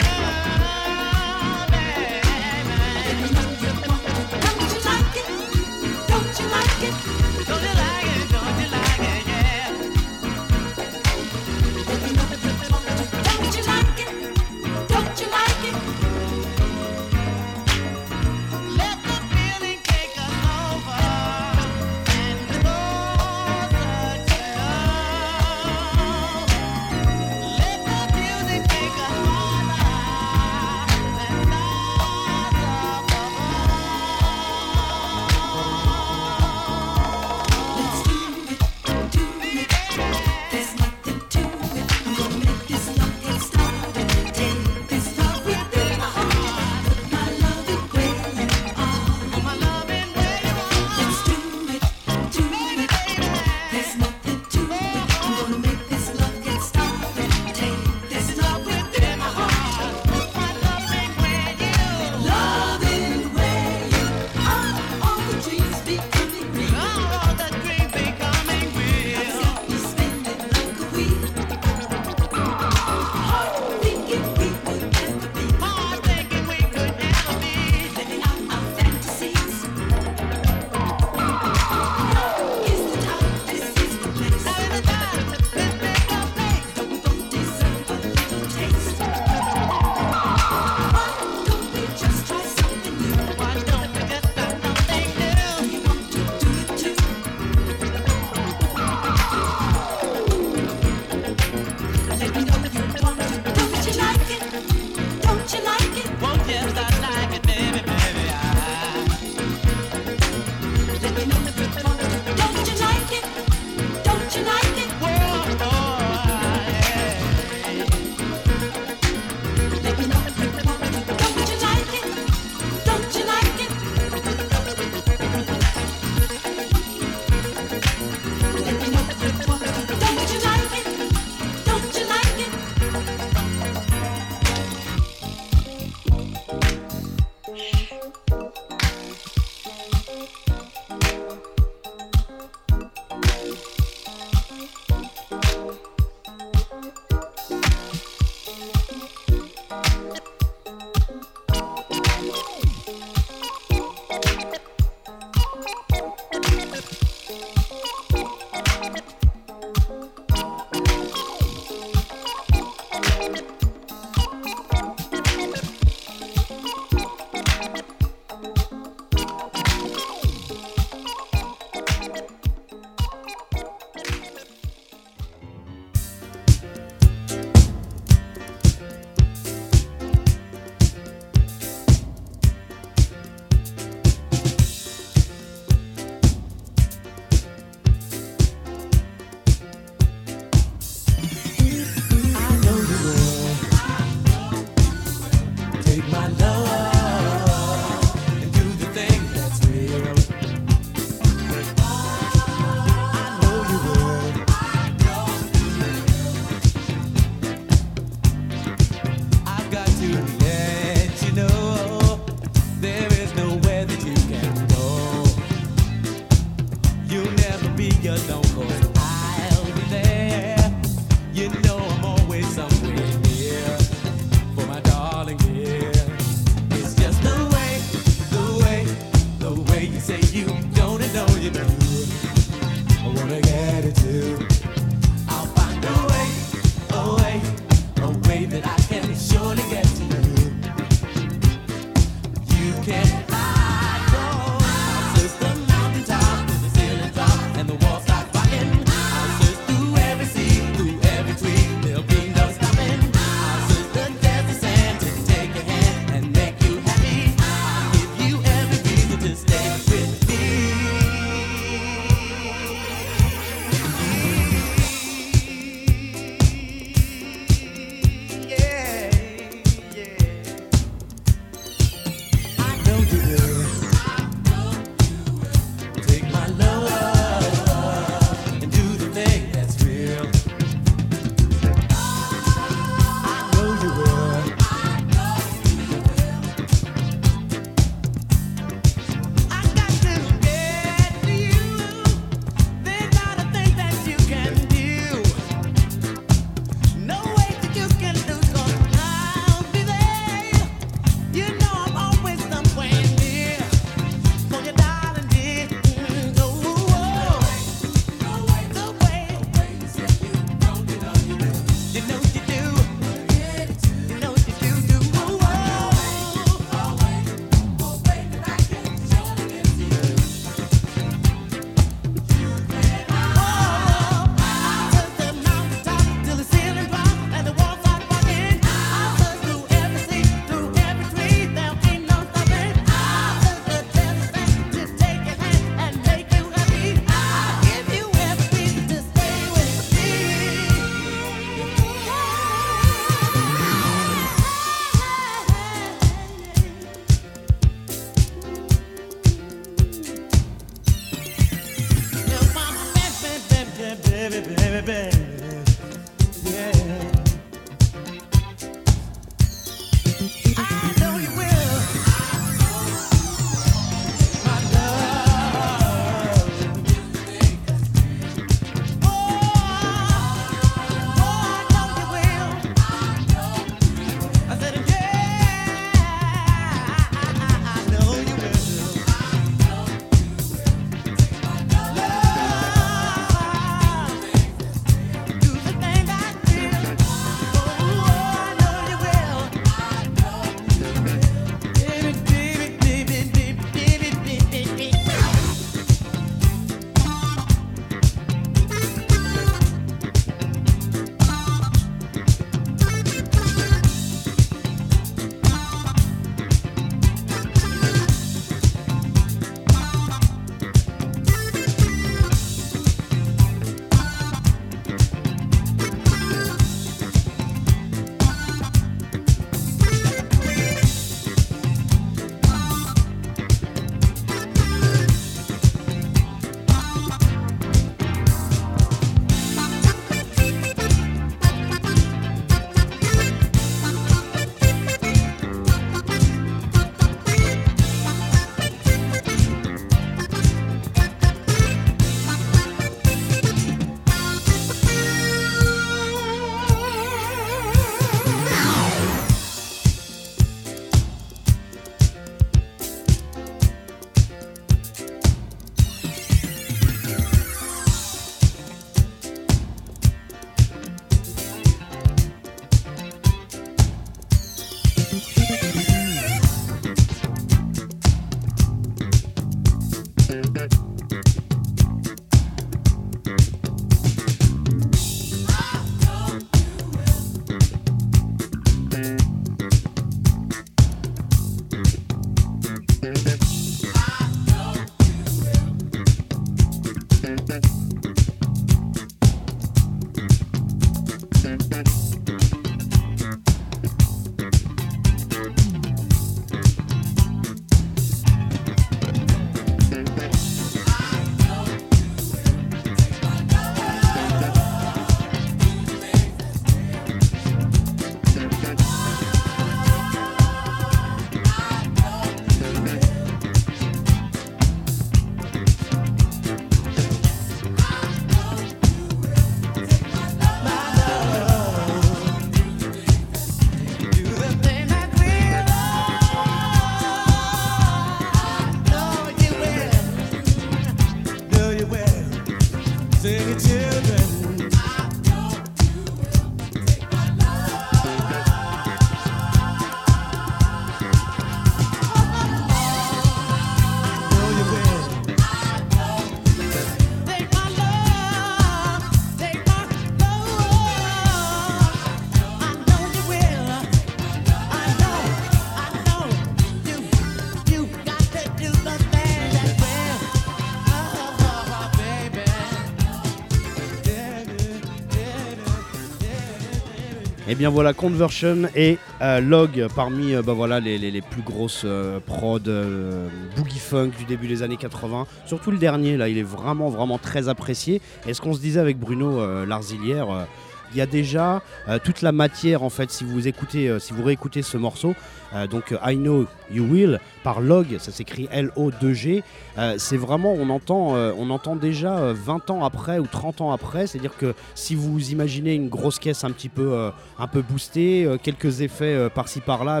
[567.56, 572.58] Bien voilà, Conversion et euh, Log parmi euh, bah voilà, les, plus grosses euh, prods
[572.68, 575.26] euh, boogie funk du début des années 80.
[575.46, 578.02] Surtout le dernier, là, il est vraiment, vraiment très apprécié.
[578.26, 580.46] Et ce qu'on se disait avec Bruno Larzilière,
[580.92, 584.12] il y a déjà euh, toute la matière en fait si vous écoutez euh, si
[584.12, 585.14] vous réécoutez ce morceau
[585.54, 589.44] euh, donc I Know You Will par Log ça s'écrit L-O-2-G
[589.78, 594.18] euh, c'est vraiment on entend déjà euh, 20 ans après ou 30 ans après c'est
[594.18, 598.28] à dire que si vous imaginez une grosse caisse un petit peu un peu boostée
[598.42, 600.00] quelques effets par-ci par-là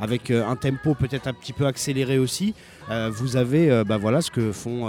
[0.00, 2.54] avec un tempo peut-être un petit peu accéléré aussi
[2.90, 4.88] euh, vous avez euh, bah voilà ce que font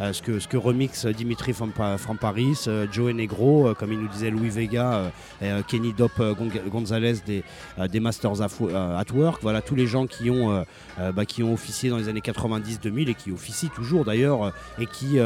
[0.00, 4.08] euh, ce que ce que remix Dimitri from, from Paris, Joe Negro, comme il nous
[4.08, 5.10] disait Louis Vega,
[5.66, 7.42] Kenny Dop Gon- Gonzalez des,
[7.90, 10.64] des Masters at, Wo- at Work, voilà tous les gens qui ont
[11.14, 15.18] bah, qui ont officié dans les années 90-2000 et qui officient toujours d'ailleurs et qui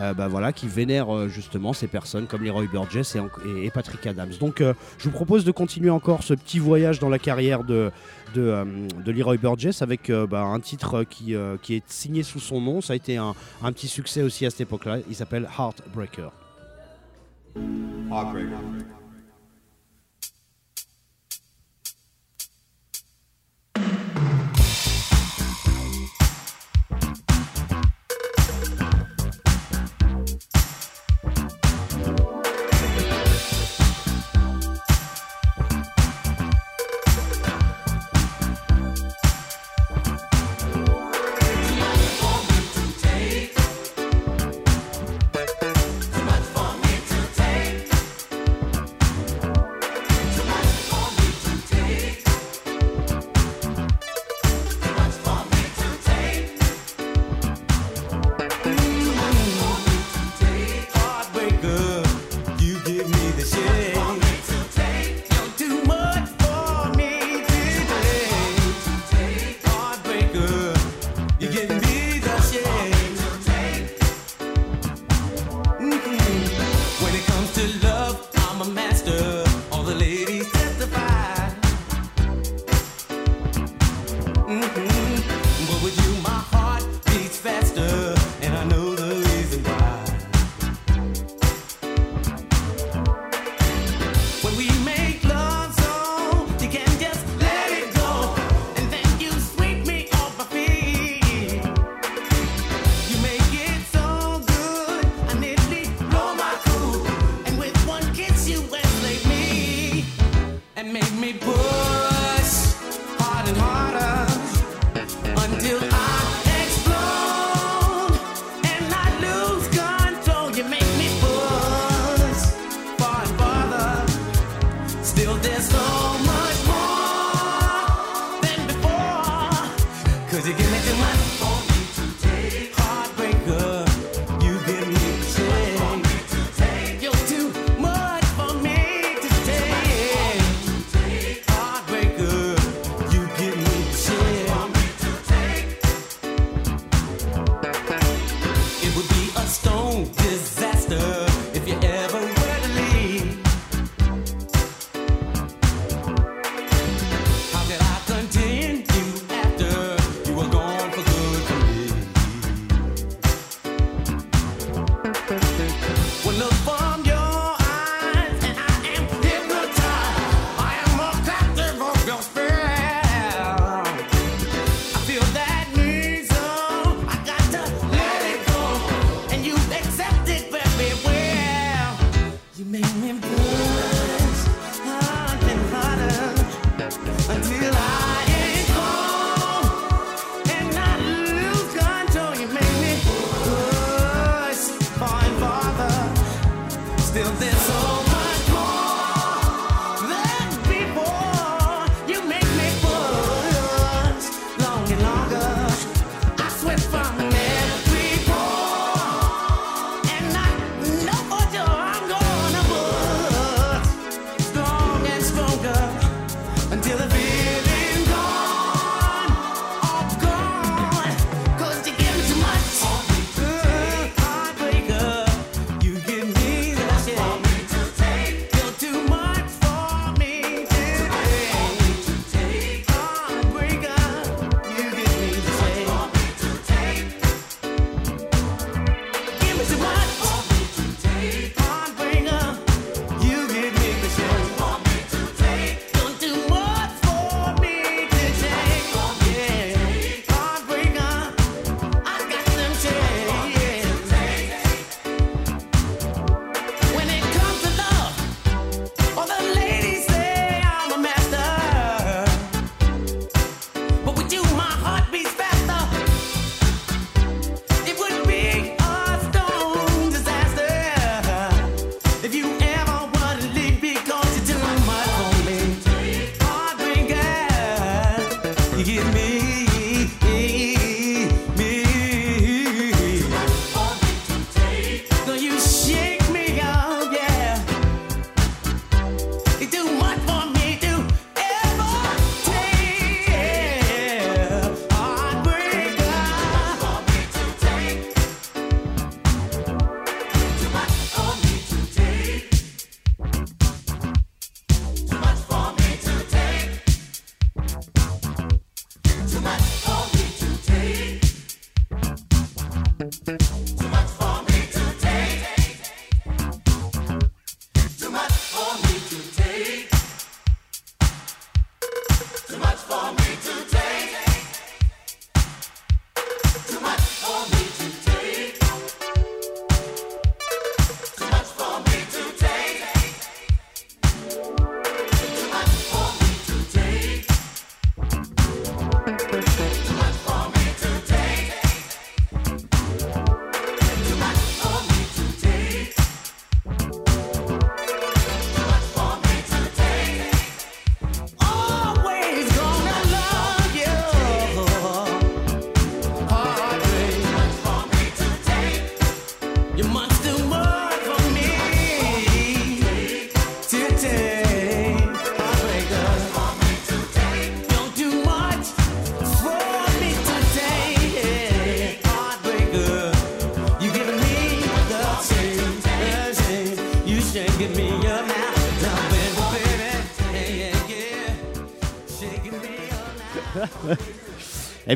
[0.00, 4.32] euh, bah, voilà qui vénèrent euh, justement ces personnes comme Leroy Burgess et, Patrick Adams.
[4.38, 7.90] Donc euh, je vous propose de continuer encore ce petit voyage dans la carrière de
[8.34, 8.64] de,
[9.02, 12.82] de Leroy Burgess avec bah, un titre qui, qui est signé sous son nom.
[12.82, 14.98] Ça a été un, un petit succès aussi à cette époque-là.
[15.08, 16.32] Il s'appelle Heartbreaker.
[18.10, 18.58] Heartbreaker,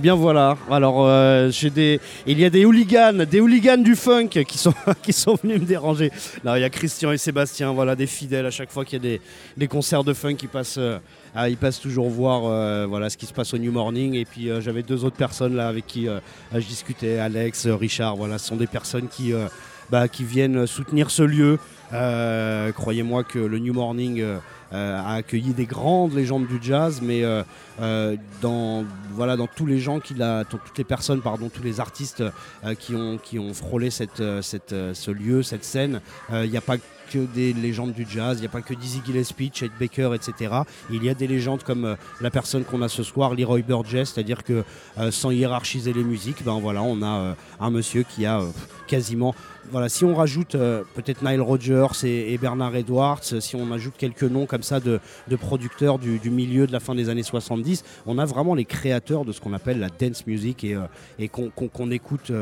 [0.00, 0.56] Eh bien voilà.
[0.70, 1.50] Alors euh,
[2.26, 4.72] il y a des hooligans, des hooligans du funk qui sont
[5.02, 6.10] qui venus me déranger.
[6.42, 9.14] Là il y a Christian et Sébastien, voilà des fidèles à chaque fois qu'il y
[9.14, 9.18] a
[9.58, 10.96] des, concerts de funk, ils passent, euh,
[11.34, 14.14] ah, ils passent toujours voir euh, voilà ce qui se passe au New Morning.
[14.14, 16.06] Et puis j'avais deux autres personnes là avec qui
[16.54, 18.16] je discutais, Alex, Richard.
[18.16, 19.34] Voilà, ce sont des personnes qui
[19.90, 21.58] bah, qui viennent soutenir ce lieu.
[21.92, 24.38] Euh, Croyez-moi que le New Morning euh,
[24.72, 27.22] euh, a accueilli des grandes légendes du jazz, mais
[28.40, 32.22] dans, voilà, dans tous les gens qui dans toutes les personnes, pardon, tous les artistes
[32.78, 36.00] qui, ont, qui ont frôlé ce lieu, cette scène,
[36.32, 36.76] il n'y a pas
[37.10, 40.54] que des légendes du jazz, il n'y a pas que Dizzy Gillespie, Chet Baker, etc.
[40.90, 44.12] Il y a des légendes comme euh, la personne qu'on a ce soir, Leroy Burgess,
[44.12, 44.64] c'est-à-dire que
[44.98, 48.42] euh, sans hiérarchiser les musiques, ben voilà, on a euh, un monsieur qui a
[48.86, 49.34] quasiment
[49.72, 50.56] voilà, si on rajoute
[50.94, 54.98] peut-être Nile Rodgers et, Bernard Edwards, si on ajoute quelques noms comme ça de,
[55.38, 59.30] producteurs du, milieu de la fin des années 70, on a vraiment les créateurs de
[59.30, 62.32] ce qu'on appelle la dance music et, qu'on écoute.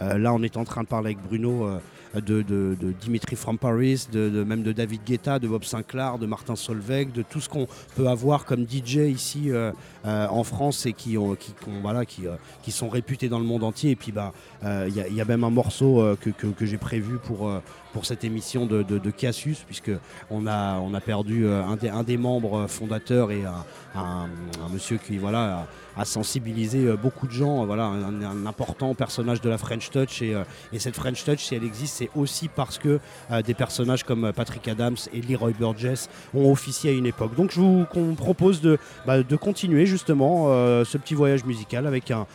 [0.00, 1.68] là, on est en train de parler avec Bruno.
[2.14, 7.12] De, Dimitri from Paris, de, même de David Guetta, de Bob Sinclair, de Martin Solveig,
[7.12, 9.72] de tout ce qu'on peut avoir comme DJ ici euh,
[10.06, 11.34] euh, en France et euh,
[12.62, 13.90] qui sont réputés dans le monde entier.
[13.90, 14.32] Et puis bah,
[14.62, 17.50] il y, a- il y a même un morceau que, j'ai prévu pour,
[17.98, 19.90] pour cette émission de, de, Cassius, puisque
[20.30, 23.64] on a, perdu euh, un, des, un des membres fondateurs et un,
[24.00, 24.28] un-
[24.72, 29.48] monsieur qui voilà, a, sensibilisé euh, beaucoup de gens, euh, voilà, un, important personnage de
[29.48, 30.22] la French Touch.
[30.22, 33.00] Et, euh, et cette French Touch, si elle existe, c'est aussi parce que
[33.32, 37.34] euh, des personnages comme euh, Patrick Adams et Leroy Burgess ont officié à une époque.
[37.34, 37.84] Donc je vous
[38.16, 38.78] propose de,
[39.08, 42.26] bah, de continuer justement euh, ce petit voyage musical avec un,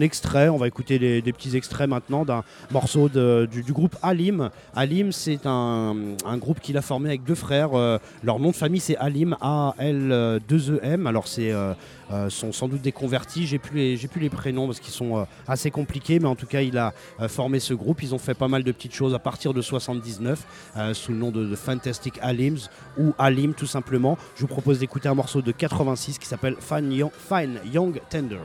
[0.00, 0.48] extrait.
[0.48, 2.42] On va écouter des, des petits extraits maintenant d'un
[2.72, 4.50] morceau de- du, du groupe Alim.
[4.74, 5.94] Alim, c'est un,
[6.36, 7.74] groupe qu'il a formé avec deux frères.
[7.74, 11.06] Euh, leur nom de famille, c'est Alim, A-L-2-E-M.
[11.06, 11.74] Alors, c'est euh,
[12.12, 13.46] euh, sont sans doute des convertis.
[13.46, 16.92] J'ai plus les, prénoms parce qu'ils sont assez compliqués, mais en tout cas, il a
[17.28, 18.02] formé ce groupe.
[18.02, 20.44] Ils ont fait pas mal de petites choses à partir de 79
[20.76, 24.18] euh, sous le nom de, Fantastic Alims ou Alim tout simplement.
[24.36, 26.92] Je vous propose d'écouter un morceau de 86 qui s'appelle Fine
[27.72, 28.40] Young Tender.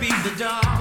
[0.00, 0.79] Beat the dark.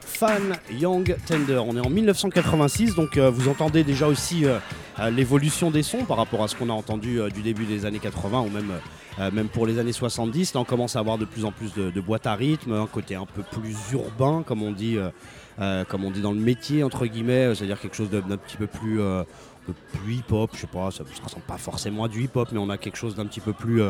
[0.00, 1.60] Fan, Young, Tender.
[1.64, 4.58] On est en 1986, donc euh, vous entendez déjà aussi euh,
[4.98, 8.00] euh, l'évolution des sons par rapport à ce qu'on a entendu du début des années
[8.00, 8.72] 80 ou même,
[9.32, 10.54] même pour les années 70.
[10.54, 13.14] Là, on commence à avoir de plus en plus de, boîtes à rythme, un côté
[13.14, 14.96] un peu plus urbain, comme on dit,
[15.88, 19.00] comme on dit dans le métier, entre guillemets, c'est-à-dire quelque chose d'un petit peu plus.
[19.92, 22.68] plus hip-hop, je sais pas, ça ne ressemble pas forcément à du hip-hop, mais on
[22.68, 23.80] a quelque chose d'un petit peu plus,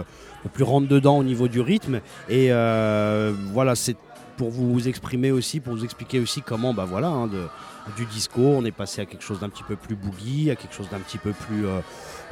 [0.52, 2.00] plus rentre dedans au niveau du rythme.
[2.28, 2.50] Et
[3.52, 3.96] voilà, c'est
[4.42, 7.46] pour vous exprimer aussi, pour vous expliquer aussi comment, bah voilà, hein, de-
[7.96, 10.74] du disco, on est passé à quelque chose d'un petit peu plus boogie, à quelque
[10.74, 11.80] chose d'un petit peu plus, euh,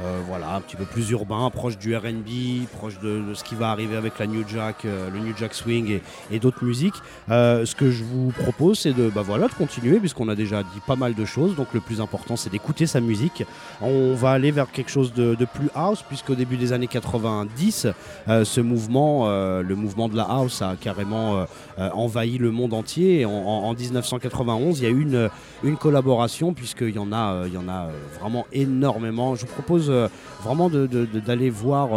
[0.02, 3.70] euh, voilà, un petit peu plus urbain, proche du R&B, proche de, ce qui va
[3.70, 6.94] arriver avec la New Jack, euh, le New Jack Swing et, d'autres musiques.
[7.28, 10.80] Ce que je vous propose, c'est de, bah voilà, de continuer, puisqu'on a déjà dit
[10.86, 11.54] pas mal de choses.
[11.54, 13.44] Donc le plus important, c'est d'écouter sa musique.
[13.82, 17.88] On va aller vers quelque chose de, plus house, puisqu'au début des années 90,
[18.28, 21.44] euh, ce mouvement, le mouvement de la house, a carrément
[21.78, 23.24] envahi le monde entier.
[23.26, 25.28] En- en 1991, il y a eu une,
[25.62, 29.34] une collaboration, puisqu'il y en a, euh, il y en a euh, vraiment énormément.
[29.34, 30.08] Je vous propose euh,
[30.42, 31.90] vraiment d'aller voir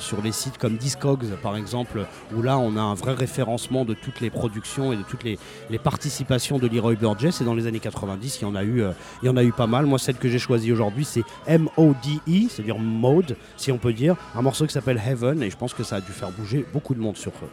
[0.00, 3.94] sur les sites comme Discogs, par exemple, où là, on a un vrai référencement de
[3.94, 5.38] toutes les productions et de toutes les,
[5.78, 7.40] participations de Leroy Burgess.
[7.40, 8.82] Et dans les années 90, il y en a eu,
[9.22, 9.86] il y en a eu pas mal.
[9.86, 14.42] Moi, celle que j'ai choisie aujourd'hui, c'est M-O-D-E, c'est-à-dire Mode, si on peut dire, un
[14.42, 15.42] morceau qui s'appelle Heaven.
[15.42, 17.46] Et je pense que ça a dû faire bouger beaucoup de monde sur euh,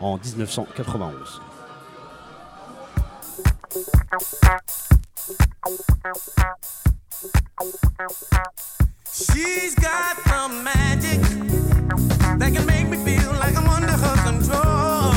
[0.00, 1.55] en 1991.
[9.12, 11.20] She's got the magic
[12.38, 15.15] that can make me feel like I'm under her control.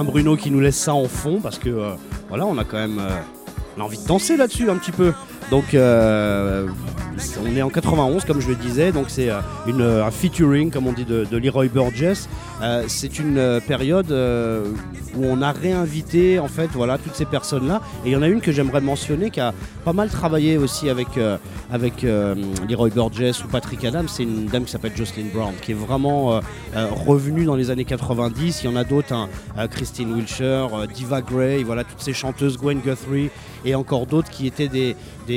[0.00, 1.90] Un, un Bruno qui nous laisse ça en fond, parce que euh,
[2.28, 5.12] voilà, on a quand même euh, envie de danser là-dessus un petit peu.
[5.50, 6.68] Donc euh,
[7.42, 11.04] on est en 91, comme je le disais, donc c'est un featuring, comme on dit,
[11.04, 12.28] de, Leroy Burgess.
[12.86, 17.80] C'est une période où on a réinvité en fait voilà toutes ces personnes-là.
[18.04, 19.52] Et il y en a une que j'aimerais mentionner qui a
[19.84, 21.08] pas mal travaillé aussi avec,
[21.72, 22.34] avec euh,
[22.68, 24.08] Leroy Burgess ou Patrick Adams.
[24.08, 26.40] C'est une dame qui s'appelle Jocelyn Brown, qui est vraiment euh,
[26.76, 28.62] euh, revenue dans les années 90.
[28.62, 29.28] Il y en a d'autres, hein,
[29.68, 33.30] Christine Wilshire, Diva Gray, voilà toutes ces chanteuses, Gwen Guthrie.
[33.64, 34.96] et encore d'autres qui étaient des,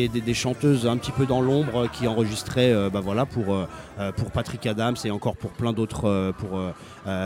[0.10, 3.68] des, chanteuses un petit peu dans l'ombre qui enregistraient euh, bah voilà, pour, euh,
[3.99, 6.60] euh, pour Patrick Adams et encore pour plein d'autres, pour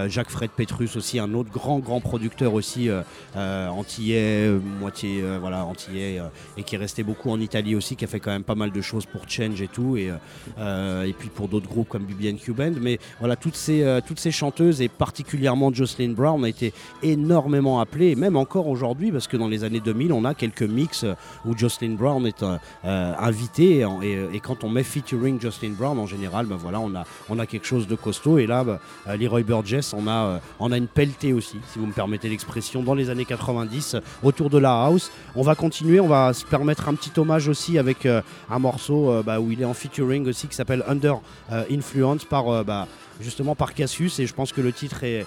[0.08, 2.90] Jacques Fred Petrus aussi, un autre grand grand producteur aussi
[3.36, 4.50] antillais,
[4.80, 6.22] moitié voilà antillais
[6.58, 8.72] et qui est resté beaucoup en Italie aussi, qui a fait quand même pas mal
[8.72, 10.12] de choses pour Change et tout, et,
[10.58, 12.74] et puis pour d'autres groupes comme BB&Q Band.
[12.82, 16.74] Mais voilà, toutes ces, toutes ces chanteuses et particulièrement Jocelyn Brown a été
[17.04, 21.06] énormément appelée, même encore aujourd'hui, parce que dans les années 2000, on a quelques mix
[21.46, 25.72] où Jocelyn Brown est euh, euh, invitée, et, en- et, quand on met featuring Jocelyn
[25.72, 28.38] Brown, en général, ben voilà, on a, on a quelque chose de costaud.
[28.38, 28.64] Et là,
[29.08, 32.30] euh, Leroy Burgess, on a, euh, on a une pelletée aussi, si vous me permettez
[32.30, 35.12] l'expression, dans les années 90, euh, autour de la house.
[35.36, 39.12] On va continuer, on va se permettre un petit hommage aussi avec euh, un morceau
[39.12, 41.16] euh, bah, où il est en featuring aussi qui s'appelle Under
[41.52, 42.88] euh, Influence par euh, bah,
[43.22, 45.26] justement par Cassius et je pense que le titre est,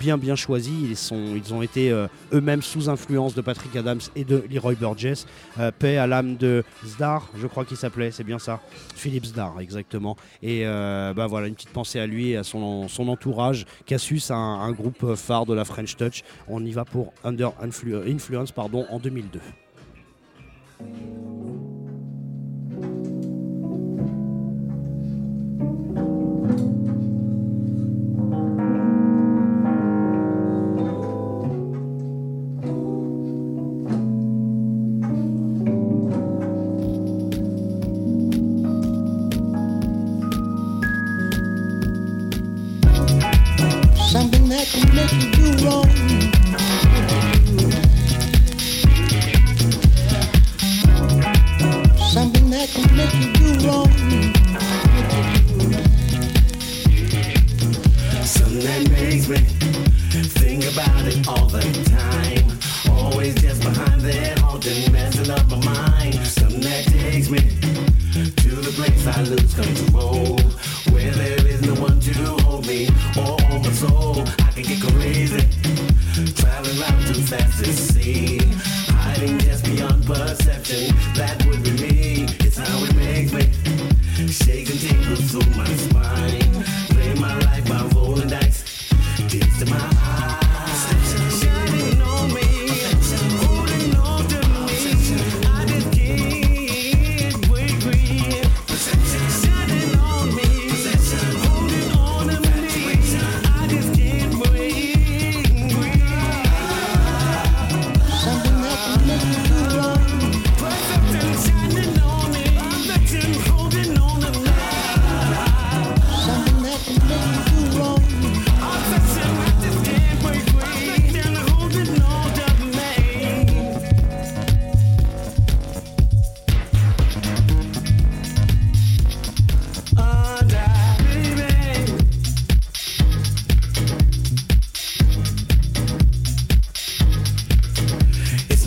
[0.00, 0.96] bien bien choisi.
[1.12, 5.26] Ils, ont été euh, eux-mêmes sous influence de Patrick Adams et de Leroy Burgess.
[5.58, 8.60] Euh, paix à l'âme de Zdar, je crois qu'il s'appelait, c'est bien ça.
[8.94, 10.16] Philippe Zdar, exactement.
[10.42, 13.66] Et euh, bah voilà, une petite pensée à lui et à son, entourage.
[13.86, 16.22] Cassius, un, groupe phare de la French Touch.
[16.48, 19.40] On y va pour Under Influ- Influence pardon, en 2002.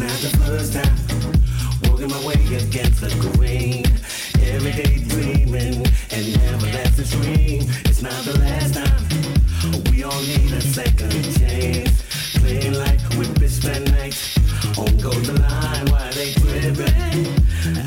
[0.01, 0.97] Not the first time
[1.83, 3.85] walking my way against the grain.
[4.41, 7.69] Every day dreaming and never that's a dream.
[7.85, 9.01] It's not the last time.
[9.91, 12.01] We all need a second chance.
[12.39, 14.37] Playing like with bitch and nights.
[14.79, 17.27] On goes the line while they tripping.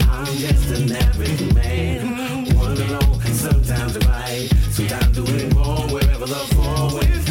[0.08, 2.54] I'm just an average man.
[2.54, 7.23] One alone, sometimes right, sometimes doing wrong wherever the fall went.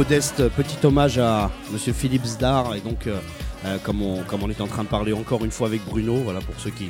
[0.00, 2.74] Modeste petit hommage à Monsieur Philippe Zdar.
[2.74, 3.18] Et donc, euh,
[3.66, 6.54] euh, comme, on, est en train de parler encore une fois avec Bruno, voilà pour
[6.58, 6.88] ceux qui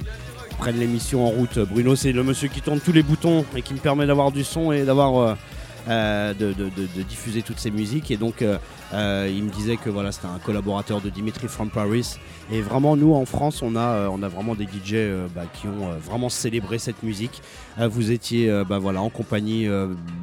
[0.59, 1.59] prennent l'émission en route.
[1.59, 4.45] Bruno, c'est le monsieur qui tourne tous les boutons et qui me permet d'avoir du
[4.45, 5.37] son et d'avoir.
[5.89, 8.45] euh, de- de diffuser toutes ces musiques et donc
[8.93, 12.17] euh, il me disait que voilà c'était un collaborateur de Dimitri from Paris.
[12.53, 15.45] Et vraiment nous en France on a euh, on a vraiment des DJ euh, bah,
[15.53, 17.43] qui ont vraiment célébré cette musique.
[17.79, 19.67] Vous étiez bah, voilà en compagnie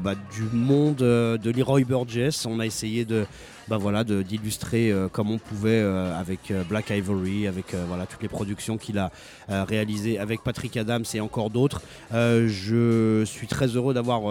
[0.04, 2.46] bah, du monde de Leroy Burgess.
[2.46, 3.26] On a essayé de
[3.70, 9.12] voilà, d'illustrer comme on pouvait avec Black Ivory, avec voilà, toutes les productions qu'il a
[9.48, 11.82] réalisées avec Patrick Adams et encore d'autres.
[12.12, 14.22] Je suis très heureux d'avoir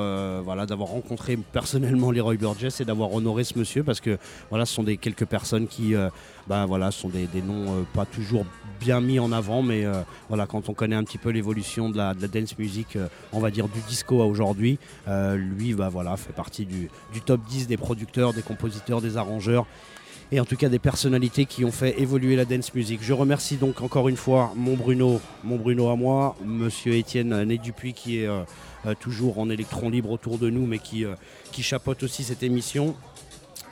[0.42, 4.18] voilà, rencontré personnellement Leroy Burgess et d'avoir honoré ce monsieur parce que
[4.50, 6.08] voilà, ce sont des quelques personnes qui euh,
[6.46, 8.44] bah, voilà, sont des, noms euh, pas toujours
[8.80, 9.94] bien mis en avant, mais euh,
[10.28, 12.98] voilà, quand on connaît un petit peu l'évolution de la, dance music,
[13.32, 14.78] on va dire du disco à aujourd'hui,
[15.34, 16.88] lui bah, voilà, fait partie du,
[17.24, 19.66] top 10 des producteurs, des compositeurs, des arrangeurs
[20.32, 22.98] et en tout cas des personnalités qui ont fait évoluer la dance music.
[23.00, 27.60] Je remercie donc encore une fois mon Bruno, mon Bruno à moi, monsieur Étienne Né
[27.94, 28.28] qui est
[28.98, 31.04] toujours en électron libre autour de nous mais qui,
[31.52, 32.96] qui chapeaute aussi cette émission.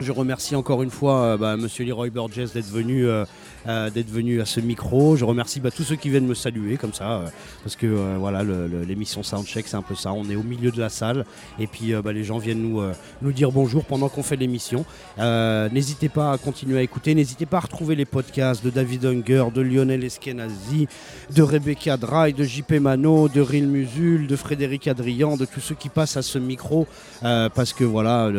[0.00, 3.24] Je remercie encore une fois euh, bah, Monsieur Leroy Burgess d'être venu, euh,
[3.66, 5.16] euh, d'être venu à ce micro.
[5.16, 7.28] Je remercie bah, tous ceux qui viennent me saluer comme ça, euh,
[7.62, 8.42] parce que euh, voilà,
[8.86, 10.12] l'émission Soundcheck, c'est un peu ça.
[10.12, 11.24] On est au milieu de la salle
[11.58, 12.82] et puis bah, les gens viennent nous,
[13.22, 14.84] nous dire bonjour pendant qu'on fait l'émission.
[15.18, 17.14] N'hésitez pas à continuer à écouter.
[17.14, 20.86] N'hésitez pas à retrouver les podcasts de David Unger, de Lionel Eskenazi,
[21.34, 25.74] de Rebecca Dry, de JP Mano, de Ril Musul, de Frédéric Adrian, de tous ceux
[25.74, 26.86] qui passent à ce micro.
[27.22, 28.30] parce que voilà,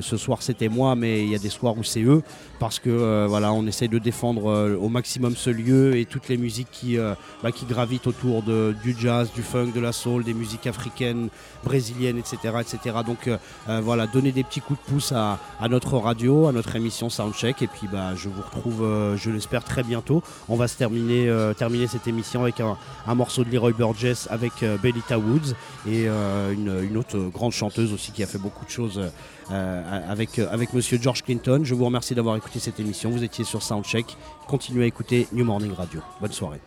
[0.00, 2.22] ce soir c'était moi, mais il y a des soirs où c'est eux.
[2.58, 6.68] Parce que voilà, on essaie de défendre au maximum ce lieu et toutes les musiques
[6.70, 10.34] qui, euh, bah, qui gravitent autour de, du jazz, du funk, de la soul, des
[10.34, 11.28] musiques africaines,
[11.64, 12.36] brésiliennes, etc.
[12.60, 12.96] etc.
[13.06, 13.38] Donc euh,
[13.68, 17.10] euh, voilà, donner des petits coups de pouce à, à notre radio, à notre émission
[17.10, 17.62] Soundcheck.
[17.62, 20.22] Et puis bah, je vous retrouve, euh, je l'espère, très bientôt.
[20.48, 22.76] On va se terminer, euh, terminer cette émission avec un,
[23.06, 25.54] un morceau de Leroy Burgess avec euh, Bellita Woods
[25.86, 29.08] et euh, une, une autre grande chanteuse aussi qui a fait beaucoup de choses euh,
[29.50, 31.62] avec, euh, avec monsieur George Clinton.
[31.64, 33.10] Je vous remercie d'avoir écouté cette émission.
[33.10, 34.16] Vous étiez sur Soundcheck.
[34.46, 36.00] Continuez à écouter New Morning Radio.
[36.20, 36.60] Bonne soirée.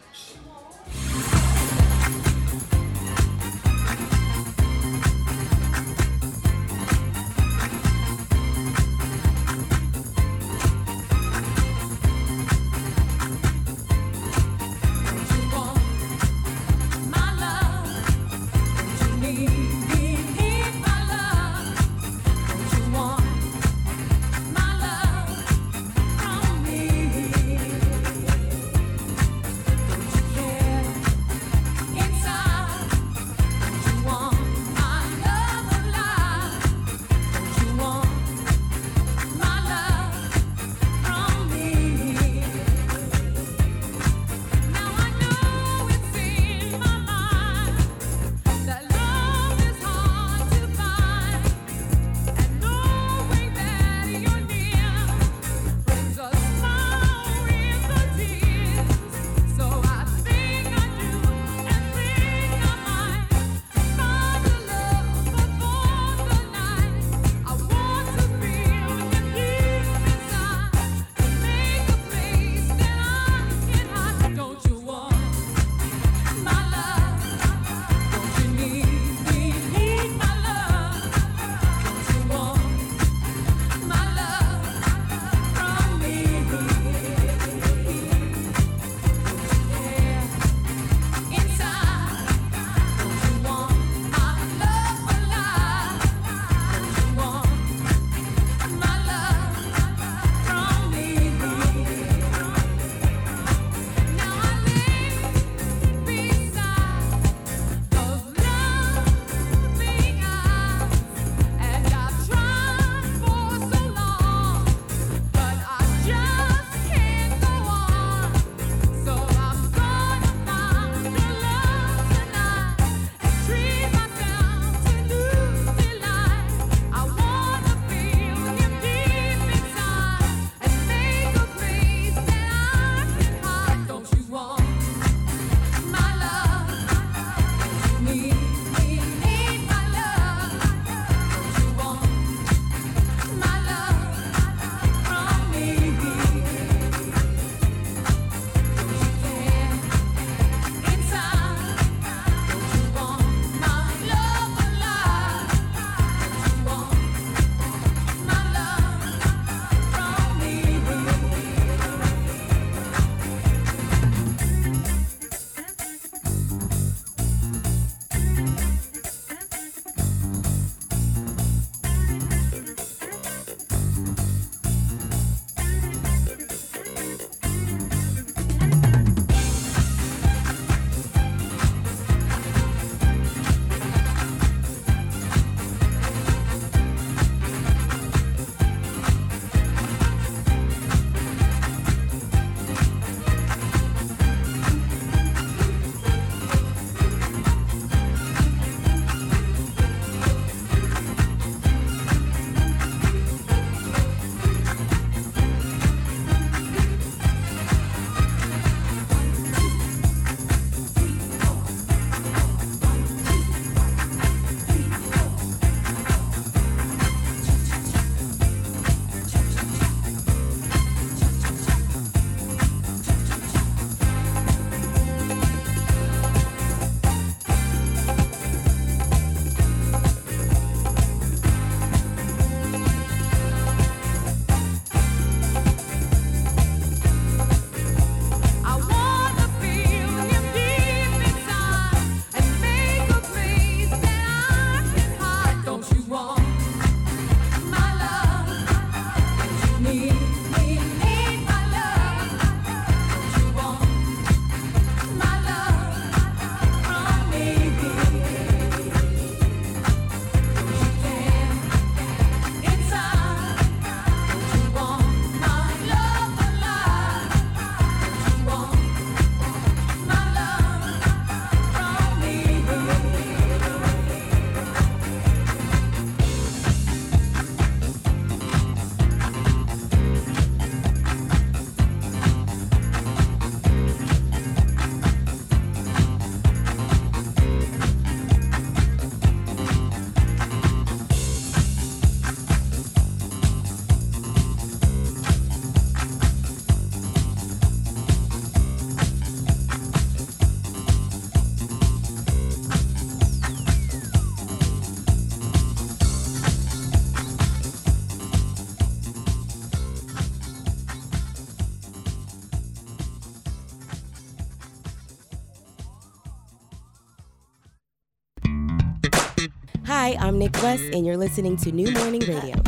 [320.25, 322.64] I'm Nick West, and you're listening to New Morning Radio.